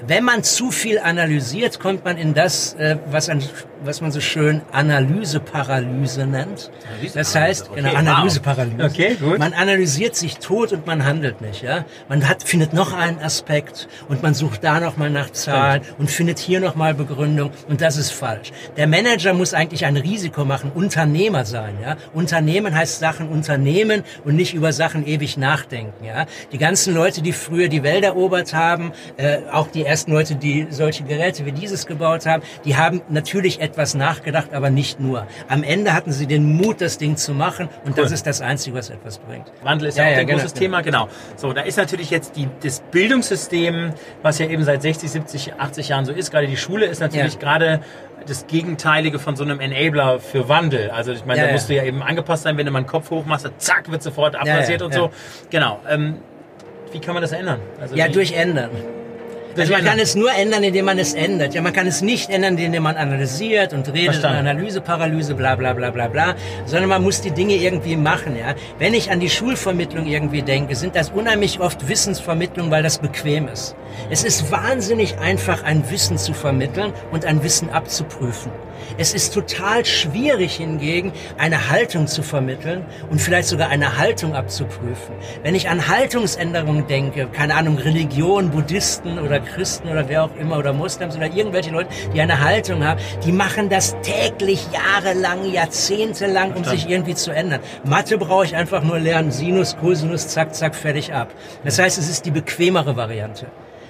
[0.06, 3.42] Wenn man zu viel analysiert, kommt man in das, äh, was ein
[3.86, 6.72] was man so schön Analyseparalyse nennt.
[7.14, 7.98] Das heißt, Okay, genau, wow.
[7.98, 8.84] Analyseparalyse.
[8.84, 9.40] Okay, gut.
[9.40, 11.62] Man analysiert sich tot und man handelt nicht.
[11.62, 11.86] Ja?
[12.10, 16.40] Man hat, findet noch einen Aspekt und man sucht da nochmal nach Zahlen und findet
[16.40, 18.52] hier nochmal Begründung und das ist falsch.
[18.78, 21.76] Der Manager muss eigentlich ein Risiko machen, Unternehmer sein.
[21.82, 21.98] Ja?
[22.14, 26.06] Unternehmen heißt Sachen unternehmen und nicht über Sachen ewig nachdenken.
[26.06, 26.26] Ja?
[26.52, 30.68] Die ganzen Leute, die früher die Welt erobert haben, äh, auch die ersten Leute, die
[30.70, 35.28] solche Geräte wie dieses gebaut haben, die haben natürlich etwas nachgedacht, aber nicht nur.
[35.50, 38.76] Am Ende hatten sie den Mut, das Ding zu machen und das ist das Einzige,
[38.78, 39.52] was etwas bringt.
[39.64, 40.62] Wandel ist ja, Ja, auch ja, ein genau, großes genau.
[40.64, 41.08] Thema, genau.
[41.36, 45.90] So, da ist natürlich jetzt die, das Bildungssystem, was ja eben seit 60, 70, 80
[45.90, 47.40] Jahren so ist, gerade die Schule ist natürlich Ja.
[47.40, 47.80] gerade
[48.28, 50.90] das Gegenteilige von so einem Enabler für Wandel.
[50.92, 52.88] Also ich meine, Ja, da musst du ja eben angepasst sein, wenn du mal einen
[52.88, 55.10] Kopf hoch machst, zack, wird sofort abrasiert und so.
[55.50, 55.80] Genau.
[55.90, 56.18] Ähm,
[56.92, 57.60] wie kann man das ändern?
[57.82, 58.70] Also Ja, durch Ändern.
[59.58, 61.54] Also man kann es nur ändern, indem man es ändert.
[61.54, 64.48] Ja, man kann es nicht ändern, indem man analysiert und redet, Verstanden.
[64.48, 68.36] Analyseparalyse, bla bla bla bla bla, sondern man muss die Dinge irgendwie machen.
[68.36, 72.98] Ja, wenn ich an die Schulvermittlung irgendwie denke, sind das unheimlich oft Wissensvermittlung, weil das
[73.00, 73.76] bequem ist.
[74.10, 78.52] Es ist wahnsinnig einfach, ein Wissen zu vermitteln und ein Wissen abzuprüfen.
[78.98, 85.16] Es ist total schwierig hingegen, eine Haltung zu vermitteln und vielleicht sogar eine Haltung abzuprüfen.
[85.42, 90.58] Wenn ich an Haltungsänderungen denke, keine Ahnung, Religion, Buddhisten oder Christen oder wer auch immer
[90.58, 96.54] oder Moslems oder irgendwelche Leute, die eine Haltung haben, die machen das täglich, jahrelang, jahrzehntelang,
[96.54, 97.62] um sich irgendwie zu ändern.
[97.84, 101.34] Mathe brauche ich einfach nur lernen, Sinus, Cosinus, zack, zack, fertig ab.
[101.64, 103.48] Das heißt, es ist die bequemere Variante.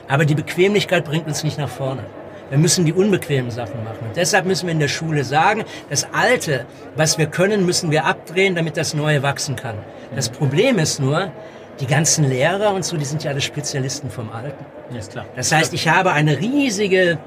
[0.08, 2.04] Aber die Bequemlichkeit bringt uns nicht nach vorne.
[2.50, 4.08] Wir müssen die unbequemen Sachen machen.
[4.08, 8.06] Und deshalb müssen wir in der Schule sagen, das Alte, was wir können, müssen wir
[8.06, 9.76] abdrehen, damit das Neue wachsen kann.
[10.16, 11.32] Das Problem ist nur,
[11.80, 14.64] die ganzen Lehrer und so, die sind ja alle Spezialisten vom Alten.
[14.92, 15.26] Ja, ist klar.
[15.36, 17.18] Das heißt, ich habe eine riesige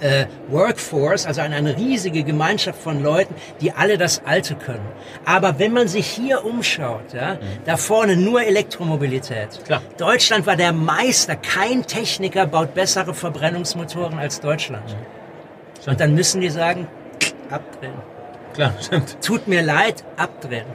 [0.00, 4.86] äh, Workforce, also eine, eine riesige Gemeinschaft von Leuten, die alle das Alte können.
[5.24, 9.64] Aber wenn man sich hier umschaut, ja, da vorne nur Elektromobilität.
[9.64, 9.82] Klar.
[9.98, 11.36] Deutschland war der Meister.
[11.36, 14.96] Kein Techniker baut bessere Verbrennungsmotoren als Deutschland.
[15.86, 16.88] Und dann müssen die sagen,
[17.50, 17.94] abdrehen.
[18.54, 19.22] Klar, stimmt.
[19.22, 20.66] Tut mir leid, abdrehen.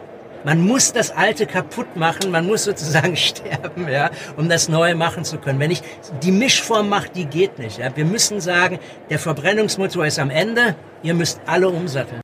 [0.44, 5.24] Man muss das Alte kaputt machen, man muss sozusagen sterben, ja, um das Neue machen
[5.24, 5.60] zu können.
[5.60, 5.82] Wenn ich
[6.24, 7.78] die Mischform mache, die geht nicht.
[7.78, 7.96] Ja.
[7.96, 12.22] Wir müssen sagen, der Verbrennungsmotor ist am Ende, ihr müsst alle umsatteln.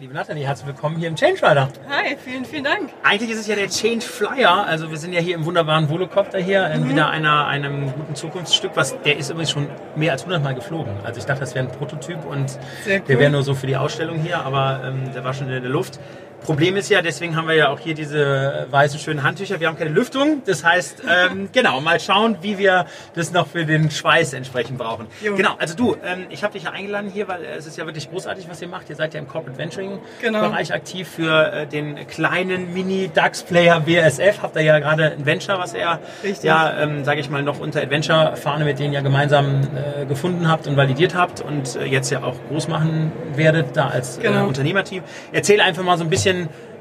[0.00, 1.68] Liebe Nathalie, herzlich willkommen hier im Change Rider.
[1.90, 2.88] Hi, vielen, vielen Dank.
[3.02, 4.64] Eigentlich ist es ja der Change Flyer.
[4.66, 6.74] Also wir sind ja hier im wunderbaren Volocopter hier, Mhm.
[6.84, 8.70] in wieder einer, einem guten Zukunftsstück.
[8.76, 10.92] Was, der ist übrigens schon mehr als 100 Mal geflogen.
[11.04, 12.48] Also ich dachte, das wäre ein Prototyp und
[12.84, 13.20] Sehr der cool.
[13.20, 16.00] wäre nur so für die Ausstellung hier, aber ähm, der war schon in der Luft.
[16.42, 19.60] Problem ist ja, deswegen haben wir ja auch hier diese weißen schönen Handtücher.
[19.60, 20.42] Wir haben keine Lüftung.
[20.46, 25.06] Das heißt, ähm, genau, mal schauen, wie wir das noch für den Schweiß entsprechend brauchen.
[25.22, 25.34] Jo.
[25.36, 27.86] Genau, also du, ähm, ich habe dich ja eingeladen hier, weil äh, es ist ja
[27.86, 28.88] wirklich großartig, was ihr macht.
[28.90, 30.40] Ihr seid ja im Corporate Venturing Genau.
[30.40, 34.42] Bereich aktiv für äh, den kleinen Mini-DAX-Player BSF.
[34.42, 36.44] Habt ihr ja gerade ein Venture, was ihr Richtig.
[36.44, 39.62] ja, ähm, sage ich mal, noch unter Adventure-Fahne mit denen ja gemeinsam
[40.00, 43.88] äh, gefunden habt und validiert habt und äh, jetzt ja auch groß machen werdet, da
[43.88, 44.46] als äh, Genau.
[44.46, 45.02] Unternehmerteam.
[45.32, 46.29] Erzähl einfach mal so ein bisschen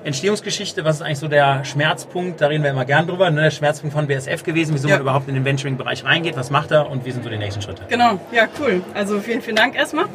[0.03, 3.43] Entstehungsgeschichte, was ist eigentlich so der Schmerzpunkt, da reden wir immer gern drüber, ne?
[3.43, 4.95] der Schmerzpunkt von BSF gewesen, wieso Ja.
[4.95, 7.61] man überhaupt in den Venturing-Bereich reingeht, was macht er und wie sind so die nächsten
[7.61, 7.83] Schritte?
[7.89, 8.81] Genau, ja, cool.
[8.93, 10.05] Also vielen, vielen Dank erstmal.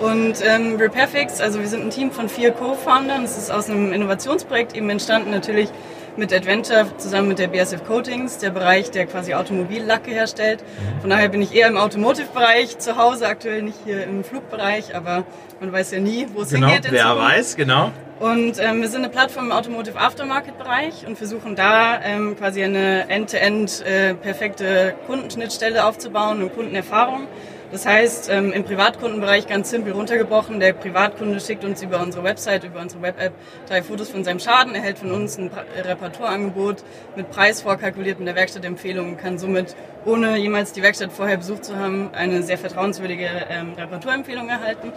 [0.00, 3.22] Und ähm, Repairfix, also wir sind ein Team von vier Co-Foundern.
[3.22, 5.68] Es ist aus einem Innovationsprojekt eben entstanden, natürlich
[6.16, 10.62] mit Adventure zusammen mit der BSF Coatings, der Bereich, der quasi Automobillacke herstellt.
[11.00, 15.24] Von daher bin ich eher im Automotive-Bereich zu Hause, aktuell nicht hier im Flugbereich, aber
[15.60, 16.86] man weiß ja nie, wo es Genau, hingeht.
[16.86, 17.22] in wer Zukunft.
[17.28, 17.90] weiß, genau.
[18.20, 23.08] Und ähm, wir sind eine Plattform im Automotive Aftermarket-Bereich und versuchen da ähm, quasi eine
[23.10, 27.26] end-to-end äh, perfekte Kundenschnittstelle aufzubauen und Kundenerfahrung.
[27.74, 32.62] Das heißt, ähm, im Privatkundenbereich ganz simpel runtergebrochen, der Privatkunde schickt uns über unsere Website,
[32.62, 33.32] über unsere Web-App
[33.66, 36.84] drei Fotos von seinem Schaden, erhält von uns ein Pra- Reparaturangebot
[37.16, 41.64] mit Preis vorkalkuliert mit der Werkstattempfehlung und kann somit, ohne jemals die Werkstatt vorher besucht
[41.64, 44.92] zu haben, eine sehr vertrauenswürdige ähm, Reparaturempfehlung erhalten.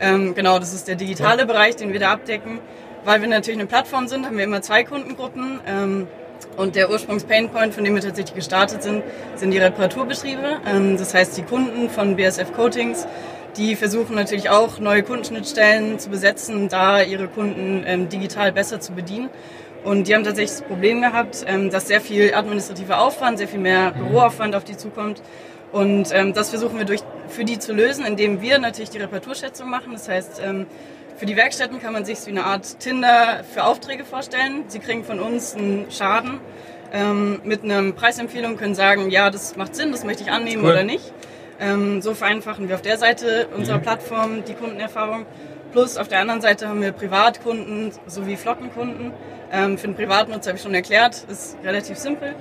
[0.00, 2.58] Ähm, genau, das ist der digitale Bereich, den wir da abdecken.
[3.04, 5.60] Weil wir natürlich eine Plattform sind, haben wir immer zwei Kundengruppen.
[6.56, 9.02] Und der Ursprungs-Painpoint, von dem wir tatsächlich gestartet sind,
[9.36, 10.60] sind die Reparaturbetriebe.
[10.66, 13.06] Ähm, das heißt, die Kunden von BSF Coatings,
[13.56, 18.92] die versuchen natürlich auch neue Kundenschnittstellen zu besetzen, da ihre Kunden ähm, digital besser zu
[18.92, 19.30] bedienen.
[19.84, 23.60] Und die haben tatsächlich das Problem gehabt, ähm, dass sehr viel administrativer Aufwand, sehr viel
[23.60, 25.22] mehr Büroaufwand auf die zukommt.
[25.72, 29.90] Und das versuchen wir durch, für die zu lösen, indem wir natürlich die Reparaturschätzung machen.
[29.94, 30.40] Das heißt,
[31.16, 34.64] für die Werkstätten kann man sich wie eine Art Tinder für Aufträge vorstellen.
[34.68, 36.40] Sie kriegen von uns einen Schaden
[36.92, 40.72] ähm, mit einer Preisempfehlung, können sagen, ja, das macht Sinn, das möchte ich annehmen Cool.
[40.72, 41.12] oder nicht.
[41.60, 45.24] Ähm, so vereinfachen wir auf der Seite unserer Plattform die Kundenerfahrung.
[45.72, 49.12] Plus auf der anderen Seite haben wir Privatkunden sowie Flottenkunden.
[49.52, 52.34] Ähm, für den Privatnutzer habe ich schon erklärt, ist relativ simpel.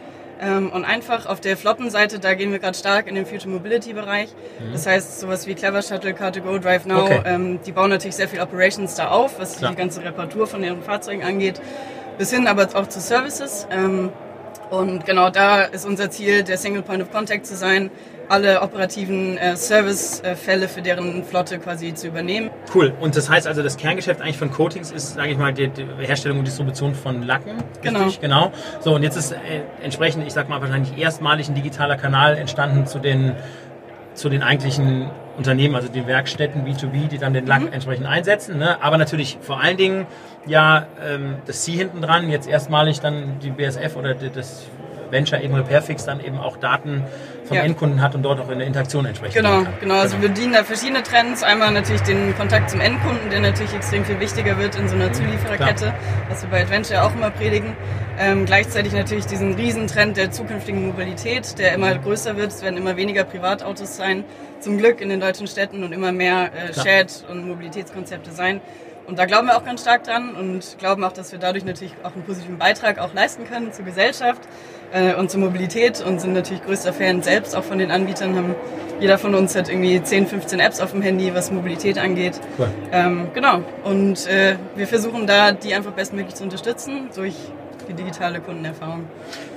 [0.43, 3.93] Ähm, und einfach auf der Flottenseite, da gehen wir gerade stark in den Future Mobility
[3.93, 4.29] Bereich.
[4.71, 7.21] Das heißt, sowas wie Clever Shuttle, Car2Go, Drive Now, Okay.
[7.25, 9.71] ähm, die bauen natürlich sehr viel Operations da auf, was Klar.
[9.71, 11.61] die ganze Reparatur von ihren Fahrzeugen angeht,
[12.17, 13.67] bis hin aber auch zu Services.
[13.71, 14.09] Ähm,
[14.69, 17.91] und genau da ist unser Ziel, der Single Point of Contact zu sein,
[18.29, 22.49] alle operativen äh, Servicefälle für deren Flotte quasi zu übernehmen.
[22.73, 22.93] Cool.
[22.99, 25.85] Und das heißt also, das Kerngeschäft eigentlich von Coatings ist, sage ich mal, die, die
[25.99, 27.63] Herstellung und Distribution von Lacken.
[27.81, 28.03] Genau.
[28.03, 28.21] Richtig?
[28.21, 28.51] Genau.
[28.79, 29.37] So, und jetzt ist äh,
[29.81, 33.35] entsprechend, ich sag mal, wahrscheinlich erstmalig ein digitaler Kanal entstanden zu den,
[34.13, 38.57] zu den eigentlichen Unternehmen, also den Werkstätten B2B, die dann den Lack entsprechend einsetzen.
[38.57, 38.81] Ne?
[38.83, 40.05] Aber natürlich vor allen Dingen
[40.45, 44.65] ja ähm, das C hinten dran, jetzt erstmalig dann die BSF oder das
[45.13, 47.03] Venture eben Repairfix dann eben auch Daten
[47.45, 47.63] vom Ja.
[47.63, 49.73] Endkunden hat und dort auch in der Interaktion entsprechend Genau, kann.
[49.79, 49.95] genau.
[49.95, 51.43] Also wir bedienen da verschiedene Trends.
[51.43, 55.13] Einmal natürlich den Kontakt zum Endkunden, der natürlich extrem viel wichtiger wird in so einer
[55.13, 55.93] Zuliefererkette,
[56.27, 57.75] was wir bei Adventure auch immer predigen.
[58.19, 62.51] Ähm, gleichzeitig natürlich diesen Riesentrend der zukünftigen Mobilität, der immer größer wird.
[62.51, 64.23] Es werden immer weniger Privatautos sein,
[64.59, 66.73] zum Glück in den deutschen Städten und immer mehr äh.
[66.73, 68.61] Shared- und Mobilitätskonzepte sein.
[69.05, 71.93] Und da glauben wir auch ganz stark dran und glauben auch, dass wir dadurch natürlich
[72.03, 74.41] auch einen positiven Beitrag auch leisten können zur Gesellschaft
[74.93, 78.35] äh, und zur Mobilität und sind natürlich größter Fan selbst auch von den Anbietern.
[78.35, 78.55] Haben,
[78.99, 82.39] jeder von uns hat irgendwie 10, 15 Apps auf dem Handy, was Mobilität angeht.
[82.57, 82.69] Cool.
[82.91, 83.61] Ähm, genau.
[83.83, 87.35] Und äh, wir versuchen da, die einfach bestmöglich zu unterstützen durch
[87.87, 89.05] die digitale Kundenerfahrung.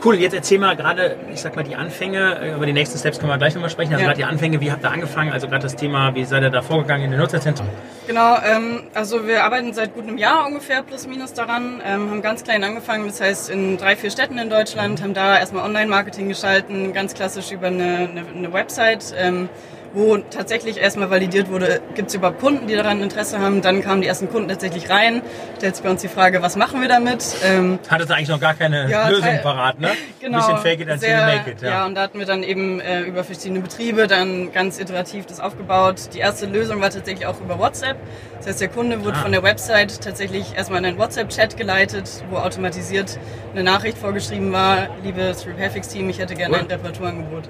[0.04, 3.30] Cool, jetzt erzähl mal gerade, ich sag mal, die Anfänge, über die nächsten Steps können
[3.30, 3.92] wir gleich nochmal sprechen.
[3.92, 4.08] Also Ja.
[4.08, 5.32] gerade die Anfänge, wie habt ihr angefangen?
[5.32, 7.68] Also gerade das Thema, wie seid ihr da vorgegangen in den Nutzerzentren?
[8.06, 12.22] Genau, ähm, also wir arbeiten seit gut einem Jahr ungefähr plus minus daran, ähm, haben
[12.22, 16.28] ganz klein angefangen, das heißt in drei, vier Städten in Deutschland, haben da erstmal Online-Marketing
[16.28, 19.48] geschalten, ganz klassisch über eine, eine, eine Website, ähm,
[19.96, 23.62] wo tatsächlich erstmal validiert wurde, gibt es überhaupt Kunden, die daran Interesse haben.
[23.62, 25.22] Dann kamen die ersten Kunden tatsächlich rein,
[25.56, 27.24] stellt sich bei uns die Frage, was machen wir damit?
[27.42, 29.88] Ähm, Hattet ihr eigentlich noch gar keine Ja, Lösung parat, ne?
[30.20, 30.38] Genau.
[30.38, 31.62] Ein bisschen fake it until sehr, you make it.
[31.62, 31.68] Ja.
[31.68, 31.86] Ja.
[31.86, 36.10] und da hatten wir dann eben äh, über verschiedene Betriebe dann ganz iterativ das aufgebaut.
[36.14, 37.96] Die erste Lösung war tatsächlich auch über WhatsApp.
[38.38, 39.22] Das heißt, der Kunde wurde Ah.
[39.22, 43.18] von der Website tatsächlich erstmal in einen WhatsApp-Chat geleitet, wo automatisiert
[43.54, 46.60] eine Nachricht vorgeschrieben war, liebes Repairfix-Team, ich hätte gerne Cool.
[46.60, 47.44] ein Reparaturangebot.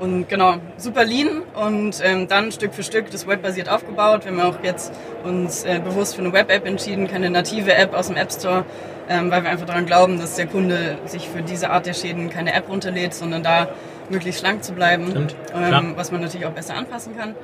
[0.00, 4.24] Und genau, super lean und ähm, dann Stück für Stück das webbasiert aufgebaut.
[4.24, 4.92] Wir haben auch jetzt
[5.24, 8.64] uns äh, bewusst für eine Web-App entschieden, keine native App aus dem App Store,
[9.08, 12.30] ähm, weil wir einfach daran glauben, dass der Kunde sich für diese Art der Schäden
[12.30, 13.68] keine App runterlädt, sondern da
[14.08, 17.34] möglichst schlank zu bleiben, Stimmt, ähm, was man natürlich auch besser anpassen kann.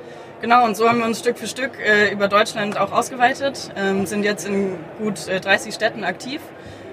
[0.41, 4.05] Genau, und so haben wir uns Stück für Stück äh, über Deutschland auch ausgeweitet, ähm,
[4.05, 6.39] sind jetzt in gut äh, 30 Städten aktiv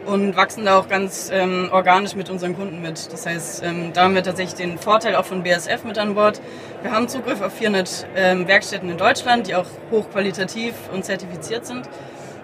[0.07, 3.12] und wachsen da auch ganz ähm, organisch mit unseren Kunden mit.
[3.12, 6.41] Das heißt, ähm, da haben wir tatsächlich den Vorteil auch von BSF mit an Bord.
[6.83, 11.88] Wir haben Zugriff auf 400 ähm, Werkstätten in Deutschland, die auch hochqualitativ und zertifiziert sind.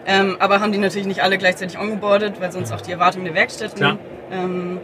[0.07, 3.35] Ähm, aber haben die natürlich nicht alle gleichzeitig ongeboardet, weil sonst auch die Erwartungen der
[3.35, 3.99] Werkstätten
[4.33, 4.81] ähm,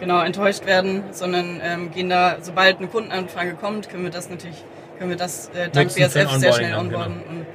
[0.00, 4.64] genau enttäuscht werden, sondern ähm, gehen da, sobald eine Kundenanfrage kommt, können wir das natürlich,
[4.98, 7.22] können wir das äh, dank BSF sehr schnell dann, onboarden.
[7.28, 7.46] Und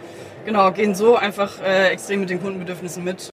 [0.46, 3.30] genau, gehen so einfach äh, extrem mit den Kundenbedürfnissen mit.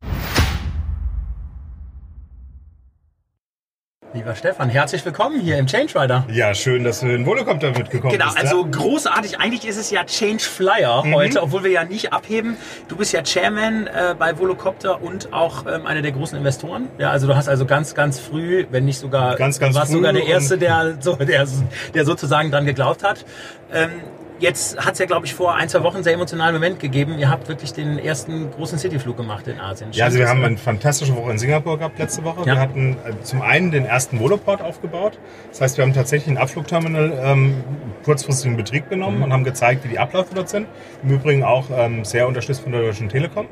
[4.16, 6.24] Lieber Stefan, herzlich willkommen hier im Change Rider.
[6.33, 8.38] Ja, schön, dass du in Volocopter mitgekommen Genau, bist.
[8.38, 8.70] also ja?
[8.70, 9.38] großartig.
[9.38, 11.14] Eigentlich ist es ja Change Flyer Mhm.
[11.14, 12.57] heute, obwohl wir ja nicht abheben.
[12.88, 16.88] Du bist ja Chairman äh, bei Volocopter und auch ähm, einer der großen Investoren.
[16.96, 19.98] Ja, also du hast also ganz, ganz früh, wenn nicht sogar, Ganz, ganz warst früh
[19.98, 21.46] sogar der Erste, der, so, der,
[21.94, 23.22] der sozusagen dran geglaubt hat.
[23.70, 23.90] Ähm,
[24.38, 27.18] Jetzt hat es ja, glaube ich, vor ein, zwei Wochen einen sehr emotionalen Moment gegeben.
[27.18, 29.92] Ihr habt wirklich den ersten großen Cityflug gemacht in Asien.
[29.92, 32.40] Ja, also wir haben eine fantastische Woche in Singapur gehabt letzte Woche.
[32.40, 32.46] Ja.
[32.46, 35.18] Wir hatten äh, zum einen den ersten Voloport aufgebaut.
[35.51, 37.64] Das heißt, wir haben tatsächlich ein Abflugterminal ähm,
[38.05, 40.66] kurzfristig in Betrieb genommen und haben gezeigt, wie die Abläufe dort sind.
[41.03, 43.46] Im Übrigen auch ähm, sehr unterstützt von der Deutschen Telekom.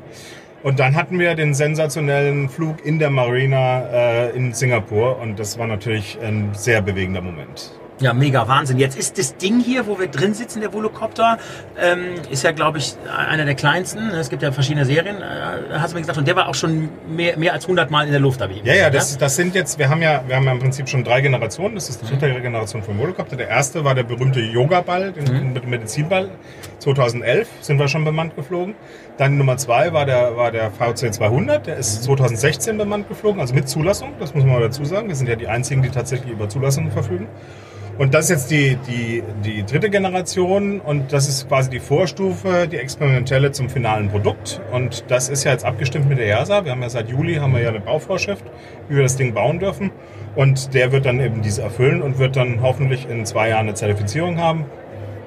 [0.61, 5.59] Und dann hatten wir den sensationellen Flug in der Marina äh, in Singapur und das
[5.59, 7.71] war natürlich ein sehr bewegender Moment.
[8.01, 8.77] Ja, mega Wahnsinn.
[8.77, 11.37] Jetzt ist das Ding hier, wo wir drin sitzen, der Volocopter,
[11.81, 14.09] ähm, ist ja, glaube ich, einer der kleinsten.
[14.09, 16.17] Es gibt ja verschiedene Serien, äh, hast du mir gesagt.
[16.17, 18.41] Und der war auch schon mehr, mehr als 100 Mal in der Luft.
[18.41, 20.51] hab ich Ja, ja, gesagt, das, das sind jetzt, wir haben ja, wir haben ja
[20.51, 21.75] im Prinzip schon drei Generationen.
[21.75, 23.37] Das ist die dritte Generation vom Volocopter.
[23.37, 26.29] Der erste war der berühmte Yoga-Ball, den mit dem Medizinball.
[26.79, 28.75] 2011 sind wir schon bemannt geflogen.
[29.17, 31.65] Dann Nummer zwei war der, war der VC 200.
[31.67, 34.13] Der ist 2016 bemannt geflogen, also mit Zulassung.
[34.19, 35.07] Das muss man mal dazu sagen.
[35.07, 37.27] Wir sind ja die einzigen, die tatsächlich über Zulassungen verfügen.
[37.97, 42.67] Und das ist jetzt die, die, die dritte Generation und das ist quasi die Vorstufe,
[42.69, 44.59] die experimentelle zum finalen Produkt.
[44.73, 46.65] Und das ist ja jetzt abgestimmt mit der EASA.
[46.65, 48.43] Wir haben ja seit Juli haben wir ja eine Bauvorschrift,
[48.89, 49.91] wie wir das Ding bauen dürfen.
[50.35, 53.75] Und der wird dann eben diese erfüllen und wird dann hoffentlich in zwei Jahren eine
[53.75, 54.65] Zertifizierung haben.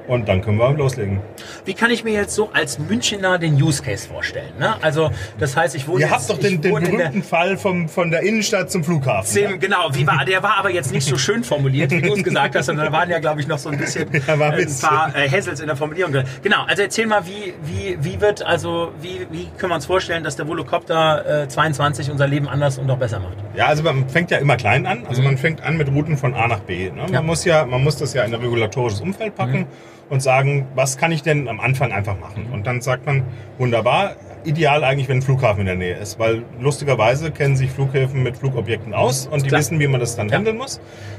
[0.09, 1.21] Und dann können wir loslegen.
[1.66, 4.53] Wie kann ich mir jetzt so als Münchner den Use Case vorstellen?
[4.59, 4.75] Ne?
[4.83, 8.11] Also, das heißt, ich wohne Ihr jetzt, habt doch den, den berühmten Fall vom, von
[8.11, 9.35] der Innenstadt zum Flughafen.
[9.35, 12.25] Dem, genau, wie war, der war aber jetzt nicht so schön formuliert, wie du es
[12.25, 14.44] gesagt hast, sondern da waren ja, glaube ich, noch so ein bisschen Ja, ein äh,
[14.44, 14.88] ein bisschen.
[14.88, 16.25] paar äh, Hassels in der Formulierung drin.
[16.42, 20.25] Genau, also erzähl mal, wie, wie, wie wird, also wie, wie können wir uns vorstellen,
[20.25, 23.37] dass der Volocopter äh, 22 unser Leben anders und noch besser macht?
[23.55, 25.05] Ja, also man fängt ja immer klein an.
[25.07, 26.87] Also man fängt an mit Routen von A nach B.
[26.90, 27.03] Ne?
[27.03, 27.23] Man Ja.
[27.23, 29.66] muss ja, man muss das ja in ein regulatorisches Umfeld packen
[30.11, 32.47] und sagen, was kann ich denn am Anfang einfach machen?
[32.53, 33.23] Und dann sagt man,
[33.59, 38.22] wunderbar, ideal eigentlich, wenn ein Flughafen in der Nähe ist, weil lustigerweise kennen sich Flughäfen
[38.22, 39.61] mit Flugobjekten aus und die Klar.
[39.61, 40.37] wissen, wie man das dann Ja.
[40.37, 40.77] handeln muss.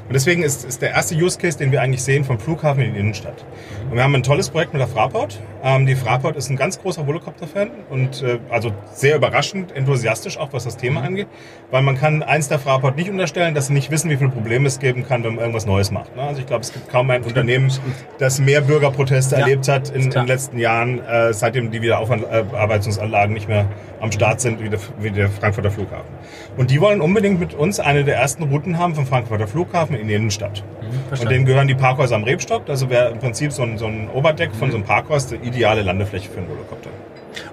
[0.07, 2.93] Und deswegen ist, ist der erste Use Case, den wir eigentlich sehen, vom Flughafen in
[2.93, 3.45] die Innenstadt.
[3.89, 5.39] Und wir haben ein tolles Projekt mit der Fraport.
[5.63, 10.49] Ähm, die Fraport ist ein ganz großer Volocopter-Fan und äh, also sehr überraschend, enthusiastisch auch,
[10.51, 11.27] was das Thema angeht,
[11.69, 14.67] weil man kann eins der Fraport nicht unterstellen, dass sie nicht wissen, wie viele Probleme
[14.67, 16.15] es geben kann, wenn man irgendwas Neues macht.
[16.15, 16.23] Ne?
[16.23, 17.71] Also ich glaube, es gibt kaum ein Unternehmen,
[18.17, 21.81] das mehr Bürgerproteste Ja, erlebt hat in, in den letzten Jahren, äh, seitdem die
[23.09, 23.67] Wiederaufarbeitungsanlagen nicht mehr
[23.99, 26.09] am Start sind, wie der, wie der Frankfurter Flughafen.
[26.57, 30.07] Und die wollen unbedingt mit uns eine der ersten Routen haben vom Frankfurter Flughafen in
[30.07, 30.63] die Innenstadt.
[30.81, 31.33] Und verstanden.
[31.33, 32.69] denen gehören die Parkhäuser am Rebstock.
[32.69, 35.81] Also wäre im Prinzip so ein, so ein Oberdeck von so einem Parkhaus die ideale
[35.81, 36.89] Landefläche für einen Volocopter.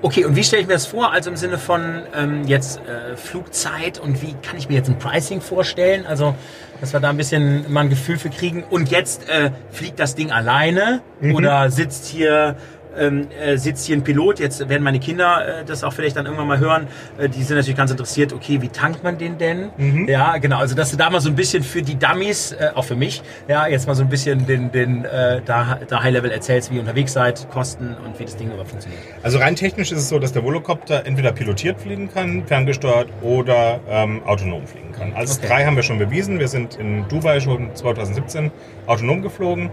[0.03, 1.13] Okay, und wie stelle ich mir das vor?
[1.13, 4.99] Also im Sinne von ähm, jetzt äh, Flugzeit und wie kann ich mir jetzt ein
[4.99, 6.07] Pricing vorstellen?
[6.07, 6.35] Also,
[6.81, 8.63] dass wir da ein bisschen mal ein Gefühl für kriegen.
[8.65, 11.01] Und jetzt äh, fliegt das Ding alleine
[11.33, 12.57] oder sitzt hier
[12.99, 16.27] ähm, äh, sitzt hier ein Pilot, jetzt werden meine Kinder äh, das auch vielleicht dann
[16.27, 16.87] irgendwann mal hören,
[17.19, 20.07] äh, die sind natürlich ganz interessiert, okay, wie tankt man den denn?
[20.09, 22.85] Ja, genau, also dass du da mal so ein bisschen für die Dummies, äh, auch
[22.85, 26.71] für mich, ja, jetzt mal so ein bisschen den, den äh, da, da High-Level erzählst,
[26.71, 29.03] wie ihr unterwegs seid, Kosten und wie das Ding überhaupt funktioniert.
[29.23, 33.81] Also rein technisch ist es so, dass der Volocopter entweder pilotiert fliegen kann, ferngesteuert oder
[33.89, 35.13] ähm, autonom fliegen kann.
[35.15, 35.49] Alles Okay.
[35.49, 36.39] drei haben wir schon bewiesen.
[36.39, 38.51] Wir sind in Dubai schon 2017
[38.87, 39.71] autonom geflogen.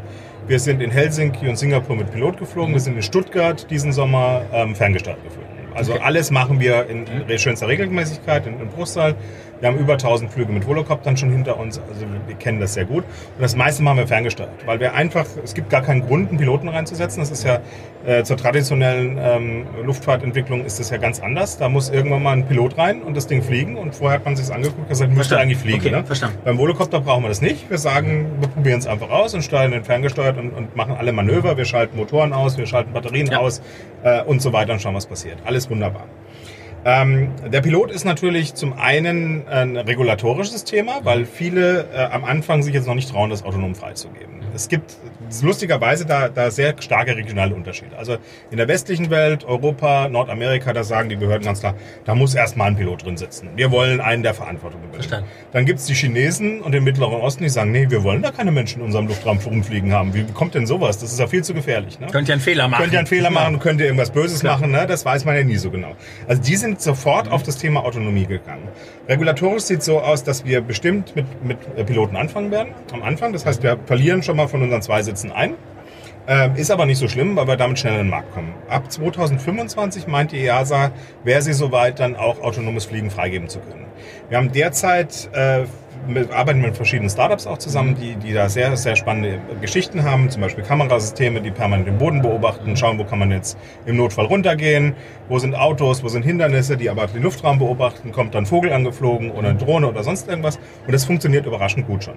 [0.48, 2.74] Wir sind in Helsinki und Singapur mit Pilot geflogen.
[2.74, 5.53] Wir sind in Stuttgart diesen Sommer ähm, ferngesteuert geflogen.
[5.76, 6.02] Also Okay.
[6.04, 9.16] alles machen wir in, in schönster Regelmäßigkeit, in, in Bruchsal.
[9.60, 12.84] Wir haben über 1000 Flüge mit Volocoptern schon hinter uns, also wir, kennen das sehr
[12.84, 13.06] gut.
[13.06, 16.38] Und das meiste machen wir ferngesteuert, weil wir einfach, es gibt gar keinen Grund, einen
[16.38, 17.22] Piloten reinzusetzen.
[17.22, 17.62] Das ist ja
[18.06, 21.58] äh, zur traditionellen ähm, Luftfahrtentwicklung ist das ja ganz anders.
[21.58, 23.78] Da muss irgendwann mal ein Pilot rein und das Ding fliegen.
[23.78, 25.80] Und vorher hat man sich angeguckt und gesagt, müsste eigentlich fliegen.
[25.80, 26.04] Okay, ne?
[26.04, 26.38] verstanden.
[26.44, 27.70] Beim Volocopter brauchen wir das nicht.
[27.70, 31.14] Wir sagen, wir probieren es einfach aus und steuern den ferngesteuert und, und machen alle
[31.14, 31.56] Manöver.
[31.56, 33.38] Wir schalten Motoren aus, wir schalten Batterien Ja.
[33.40, 33.62] aus
[34.04, 35.38] äh, und so weiter und schauen, was passiert.
[35.46, 36.08] Alles wunderbar.
[36.86, 42.62] Ähm, der Pilot ist natürlich zum einen ein regulatorisches Thema, weil viele äh, am Anfang
[42.62, 44.42] sich jetzt noch nicht trauen, das autonom freizugeben.
[44.56, 44.96] Es gibt
[45.42, 47.98] lustigerweise da, da sehr starke regionale Unterschiede.
[47.98, 48.18] Also
[48.52, 52.68] in der westlichen Welt, Europa, Nordamerika, da sagen die Behörden ganz klar, da muss erstmal
[52.68, 53.50] ein Pilot drin sitzen.
[53.56, 55.06] Wir wollen einen, der Verantwortung übernimmt.
[55.06, 55.30] Verstanden.
[55.52, 58.52] Dann gibt's die Chinesen und den Mittleren Osten, die sagen, nee, wir wollen da keine
[58.52, 60.14] Menschen in unserem Luftraum rumfliegen haben.
[60.14, 61.00] Wie kommt denn sowas?
[61.00, 62.00] Das ist ja viel zu gefährlich.
[62.00, 62.08] Ne?
[62.12, 62.82] Könnt ihr einen Fehler machen.
[62.82, 64.60] Könnt ihr einen Fehler machen, könnt ihr irgendwas Böses Klar.
[64.60, 64.86] machen, ne?
[64.86, 65.96] das weiß man ja nie so genau.
[66.28, 68.68] Also die sind sofort auf das Thema Autonomie gegangen.
[69.08, 73.34] Regulatorisch sieht so aus, dass wir bestimmt mit, mit Piloten anfangen werden, am Anfang.
[73.34, 75.56] Das heißt, wir verlieren schon mal von unseren zwei Sitzen ein.
[76.26, 78.54] Ähm, ist aber nicht so schlimm, weil wir damit schnell in den Markt kommen.
[78.70, 80.92] Ab 2025 meint die EASA,
[81.26, 83.86] wäre sie soweit, dann auch autonomes Fliegen freigeben zu können.
[84.30, 85.64] Wir haben derzeit, äh,
[86.32, 90.30] arbeiten mit verschiedenen Startups auch zusammen, die, die da sehr, sehr spannende Geschichten haben.
[90.30, 94.26] Zum Beispiel Kamerasysteme, die permanent den Boden beobachten, schauen, wo kann man jetzt im Notfall
[94.26, 94.94] runtergehen,
[95.30, 99.32] wo sind Autos, wo sind Hindernisse, die aber den Luftraum beobachten, kommt dann Vogel angeflogen
[99.32, 100.58] oder eine Drohne oder sonst irgendwas.
[100.86, 102.16] Und das funktioniert überraschend gut schon.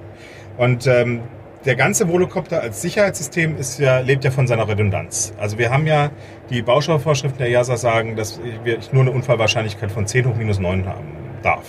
[0.56, 1.22] Und ähm,
[1.64, 5.34] der ganze Volocopter als Sicherheitssystem ist ja, lebt ja von seiner Redundanz.
[5.38, 6.10] Also wir haben ja
[6.48, 10.86] die Bauschauvorschriften der JASA sagen, dass wir nur eine Unfallwahrscheinlichkeit von 10 hoch minus 9
[10.86, 11.08] haben
[11.42, 11.66] darf.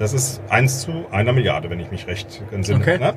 [0.00, 2.80] Das ist 1 zu einer Milliarde, wenn ich mich recht entsinne.
[2.80, 2.98] Okay.
[2.98, 3.12] Ne?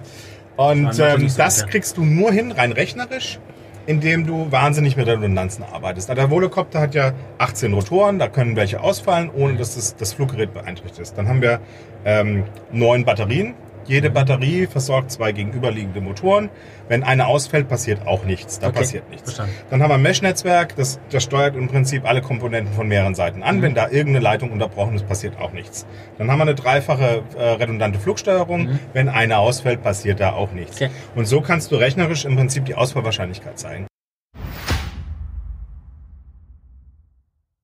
[0.58, 3.40] Und ähm, das kriegst du nur hin, rein rechnerisch,
[3.86, 6.10] indem du wahnsinnig mit Redundanzen arbeitest.
[6.10, 10.54] Der Volocopter hat ja 18 Rotoren, da können welche ausfallen, ohne dass das, das Fluggerät
[10.54, 11.18] beeinträchtigt ist.
[11.18, 11.62] Dann haben wir
[12.04, 12.44] ähm,
[12.74, 13.56] neun Batterien.
[13.86, 16.50] Jede Batterie versorgt zwei gegenüberliegende Motoren.
[16.88, 18.60] Wenn eine ausfällt, passiert auch nichts.
[18.60, 19.24] Da Okay, passiert nichts.
[19.34, 19.54] verstanden.
[19.70, 23.38] Dann haben wir ein Mesh-Netzwerk, das, das steuert im Prinzip alle Komponenten von mehreren Seiten
[23.40, 23.44] Mhm.
[23.44, 23.62] an.
[23.62, 25.86] Wenn da irgendeine Leitung unterbrochen ist, passiert auch nichts.
[26.18, 28.80] Dann haben wir eine dreifache äh, redundante Flugsteuerung.
[28.94, 30.80] Wenn eine ausfällt, passiert da auch nichts.
[30.80, 30.86] Mhm.
[30.88, 30.96] Okay.
[31.16, 33.88] Und so kannst du rechnerisch im Prinzip die Ausfallwahrscheinlichkeit zeigen.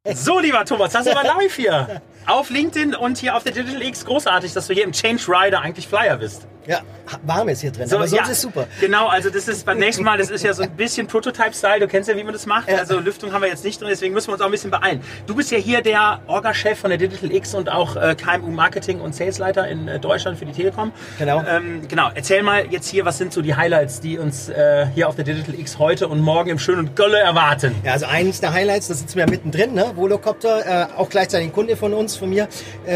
[0.06, 2.02] So, lieber Thomas, das ist aber live hier.
[2.26, 4.06] Auf LinkedIn und hier auf der Digital X.
[4.06, 6.48] Großartig, dass du hier im Change Rider eigentlich Flyer bist.
[6.70, 6.82] Ja,
[7.24, 8.68] warm ist hier drin, So, aber sonst ja, ist super.
[8.80, 11.80] Genau, also das ist beim nächsten Mal, das ist ja so ein bisschen Prototype-Style.
[11.80, 12.70] Du kennst ja, wie man das macht.
[12.72, 15.02] Also Lüftung haben wir jetzt nicht drin, deswegen müssen wir uns auch ein bisschen beeilen.
[15.26, 19.16] Du bist ja hier der Orga-Chef von der Digital X und auch äh, KMU-Marketing und
[19.16, 20.92] Salesleiter in äh, Deutschland für die Telekom.
[21.18, 21.44] Genau.
[21.50, 25.10] Ähm, genau, erzähl mal jetzt hier, was sind so die Highlights, die uns äh, hier
[25.10, 27.74] auf der Digital X heute und morgen im schönen Gölle erwarten?
[27.84, 29.94] Ja, also eines der Highlights, da sitzen wir mittendrin, ne?
[29.96, 32.48] Volocopter, äh, auch gleichzeitig ein Kunde von uns, von mir,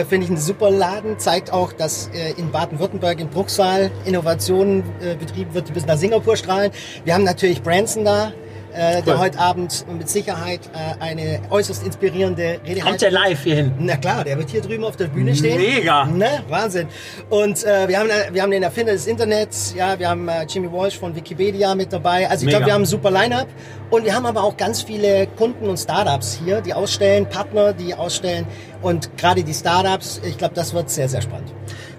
[0.07, 3.62] finde ich ein super Laden, zeigt auch, dass in Baden-Württemberg, in Bruchsal
[4.05, 6.71] Innovationen äh, betrieben wird, die bis nach Singapur strahlen.
[7.05, 8.31] Wir haben natürlich Branson da,
[8.73, 9.19] äh, der Cool.
[9.19, 13.73] heute Abend mit Sicherheit äh, eine äußerst inspirierende Rede Kommt der live hier hin?
[13.79, 15.59] Na klar, der wird hier drüben auf der Bühne stehen.
[15.59, 16.05] Mega.
[16.05, 16.43] Ne?
[16.49, 16.87] Wahnsinn.
[17.29, 20.71] Und äh, wir, haben, äh, wir haben den Erfinder des Internets, ja, wir haben Jimmy
[20.71, 22.29] Walsh von Wikipedia mit dabei.
[22.29, 23.47] Also ich glaube, wir haben ein super Line-Up.
[23.91, 27.93] Und wir haben aber auch ganz viele Kunden und Startups hier, die ausstellen, Partner, die
[27.93, 28.47] ausstellen.
[28.83, 31.51] Und gerade die Startups, ich glaube, das wird sehr, sehr spannend.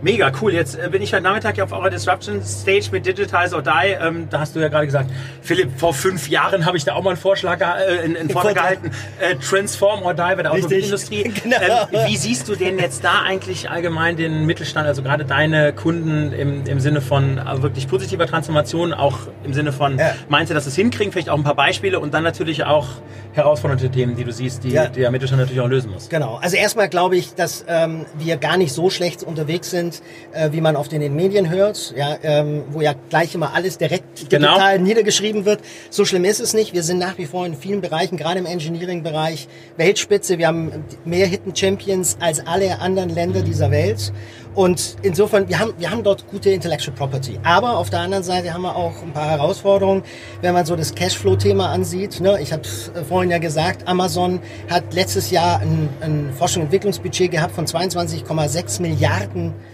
[0.02, 0.52] Mega cool.
[0.52, 3.70] Jetzt äh, bin ich heute Nachmittag auf eurer Disruption Stage mit Digitize or Die.
[3.98, 7.02] Ähm, da hast du ja gerade gesagt, Philipp, vor fünf Jahren habe ich da auch
[7.02, 8.90] mal einen Vorschlag äh, in, in Vortrag gehalten.
[9.18, 10.64] Äh, Transform or Die bei der Richtig.
[10.64, 11.32] Automobilindustrie.
[11.42, 11.56] Genau.
[11.92, 16.32] Ähm, wie siehst du denn jetzt da eigentlich allgemein den Mittelstand, also gerade deine Kunden
[16.32, 20.14] im, im Sinne von äh, wirklich positiver Transformation, auch im Sinne von, Ja.
[20.28, 21.12] meinst du, dass es hinkriegen?
[21.12, 22.88] Vielleicht auch ein paar Beispiele und dann natürlich auch
[23.32, 24.86] herausfordernde Themen, die du siehst, die Ja.
[24.86, 26.08] der Mittelstand natürlich auch lösen muss.
[26.10, 26.38] Genau.
[26.42, 30.60] Also erstmal glaube ich, dass ähm, wir gar nicht so schlecht unterwegs sind, äh, wie
[30.60, 34.48] man oft in den Medien hört, ja, ähm, wo ja gleich immer alles direkt Genau.
[34.48, 35.60] digital niedergeschrieben wird.
[35.90, 36.72] So schlimm ist es nicht.
[36.74, 40.38] Wir sind nach wie vor in vielen Bereichen, gerade im Engineering-Bereich, Weltspitze.
[40.38, 44.12] Wir haben mehr Hidden Champions als alle anderen Länder dieser Welt.
[44.54, 47.38] Und insofern, wir haben, wir haben dort gute Intellectual Property.
[47.42, 50.02] Aber auf der anderen Seite haben wir auch ein paar Herausforderungen,
[50.42, 52.20] wenn man so das Cashflow-Thema ansieht.
[52.20, 52.38] Ne?
[52.40, 52.62] Ich habe
[53.08, 54.40] vorhin ja gesagt, Amazon
[54.70, 59.64] hat letztes Jahr ein, ein Forschung- und Entwicklungsbudget gehabt von 22,6 Milliarden Dollar.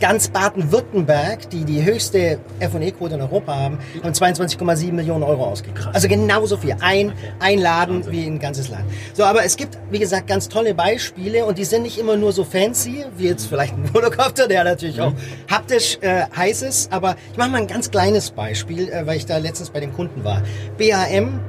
[0.00, 5.88] Ganz Baden-Württemberg, die die höchste F&E-Quote in Europa haben, haben 22,7 Millionen Euro ausgegeben.
[5.92, 6.76] Also genauso viel.
[6.80, 8.84] Ein, ein Laden wie ein ganzes Land.
[9.12, 12.32] So, aber es gibt, wie gesagt, ganz tolle Beispiele und die sind nicht immer nur
[12.32, 15.12] so fancy, wie jetzt vielleicht ein Volocopter, der natürlich auch
[15.50, 16.92] haptisch äh, heiß ist.
[16.92, 19.92] Aber ich mache mal ein ganz kleines Beispiel, äh, weil ich da letztens bei dem
[19.92, 20.42] Kunden war.
[20.78, 21.40] BAM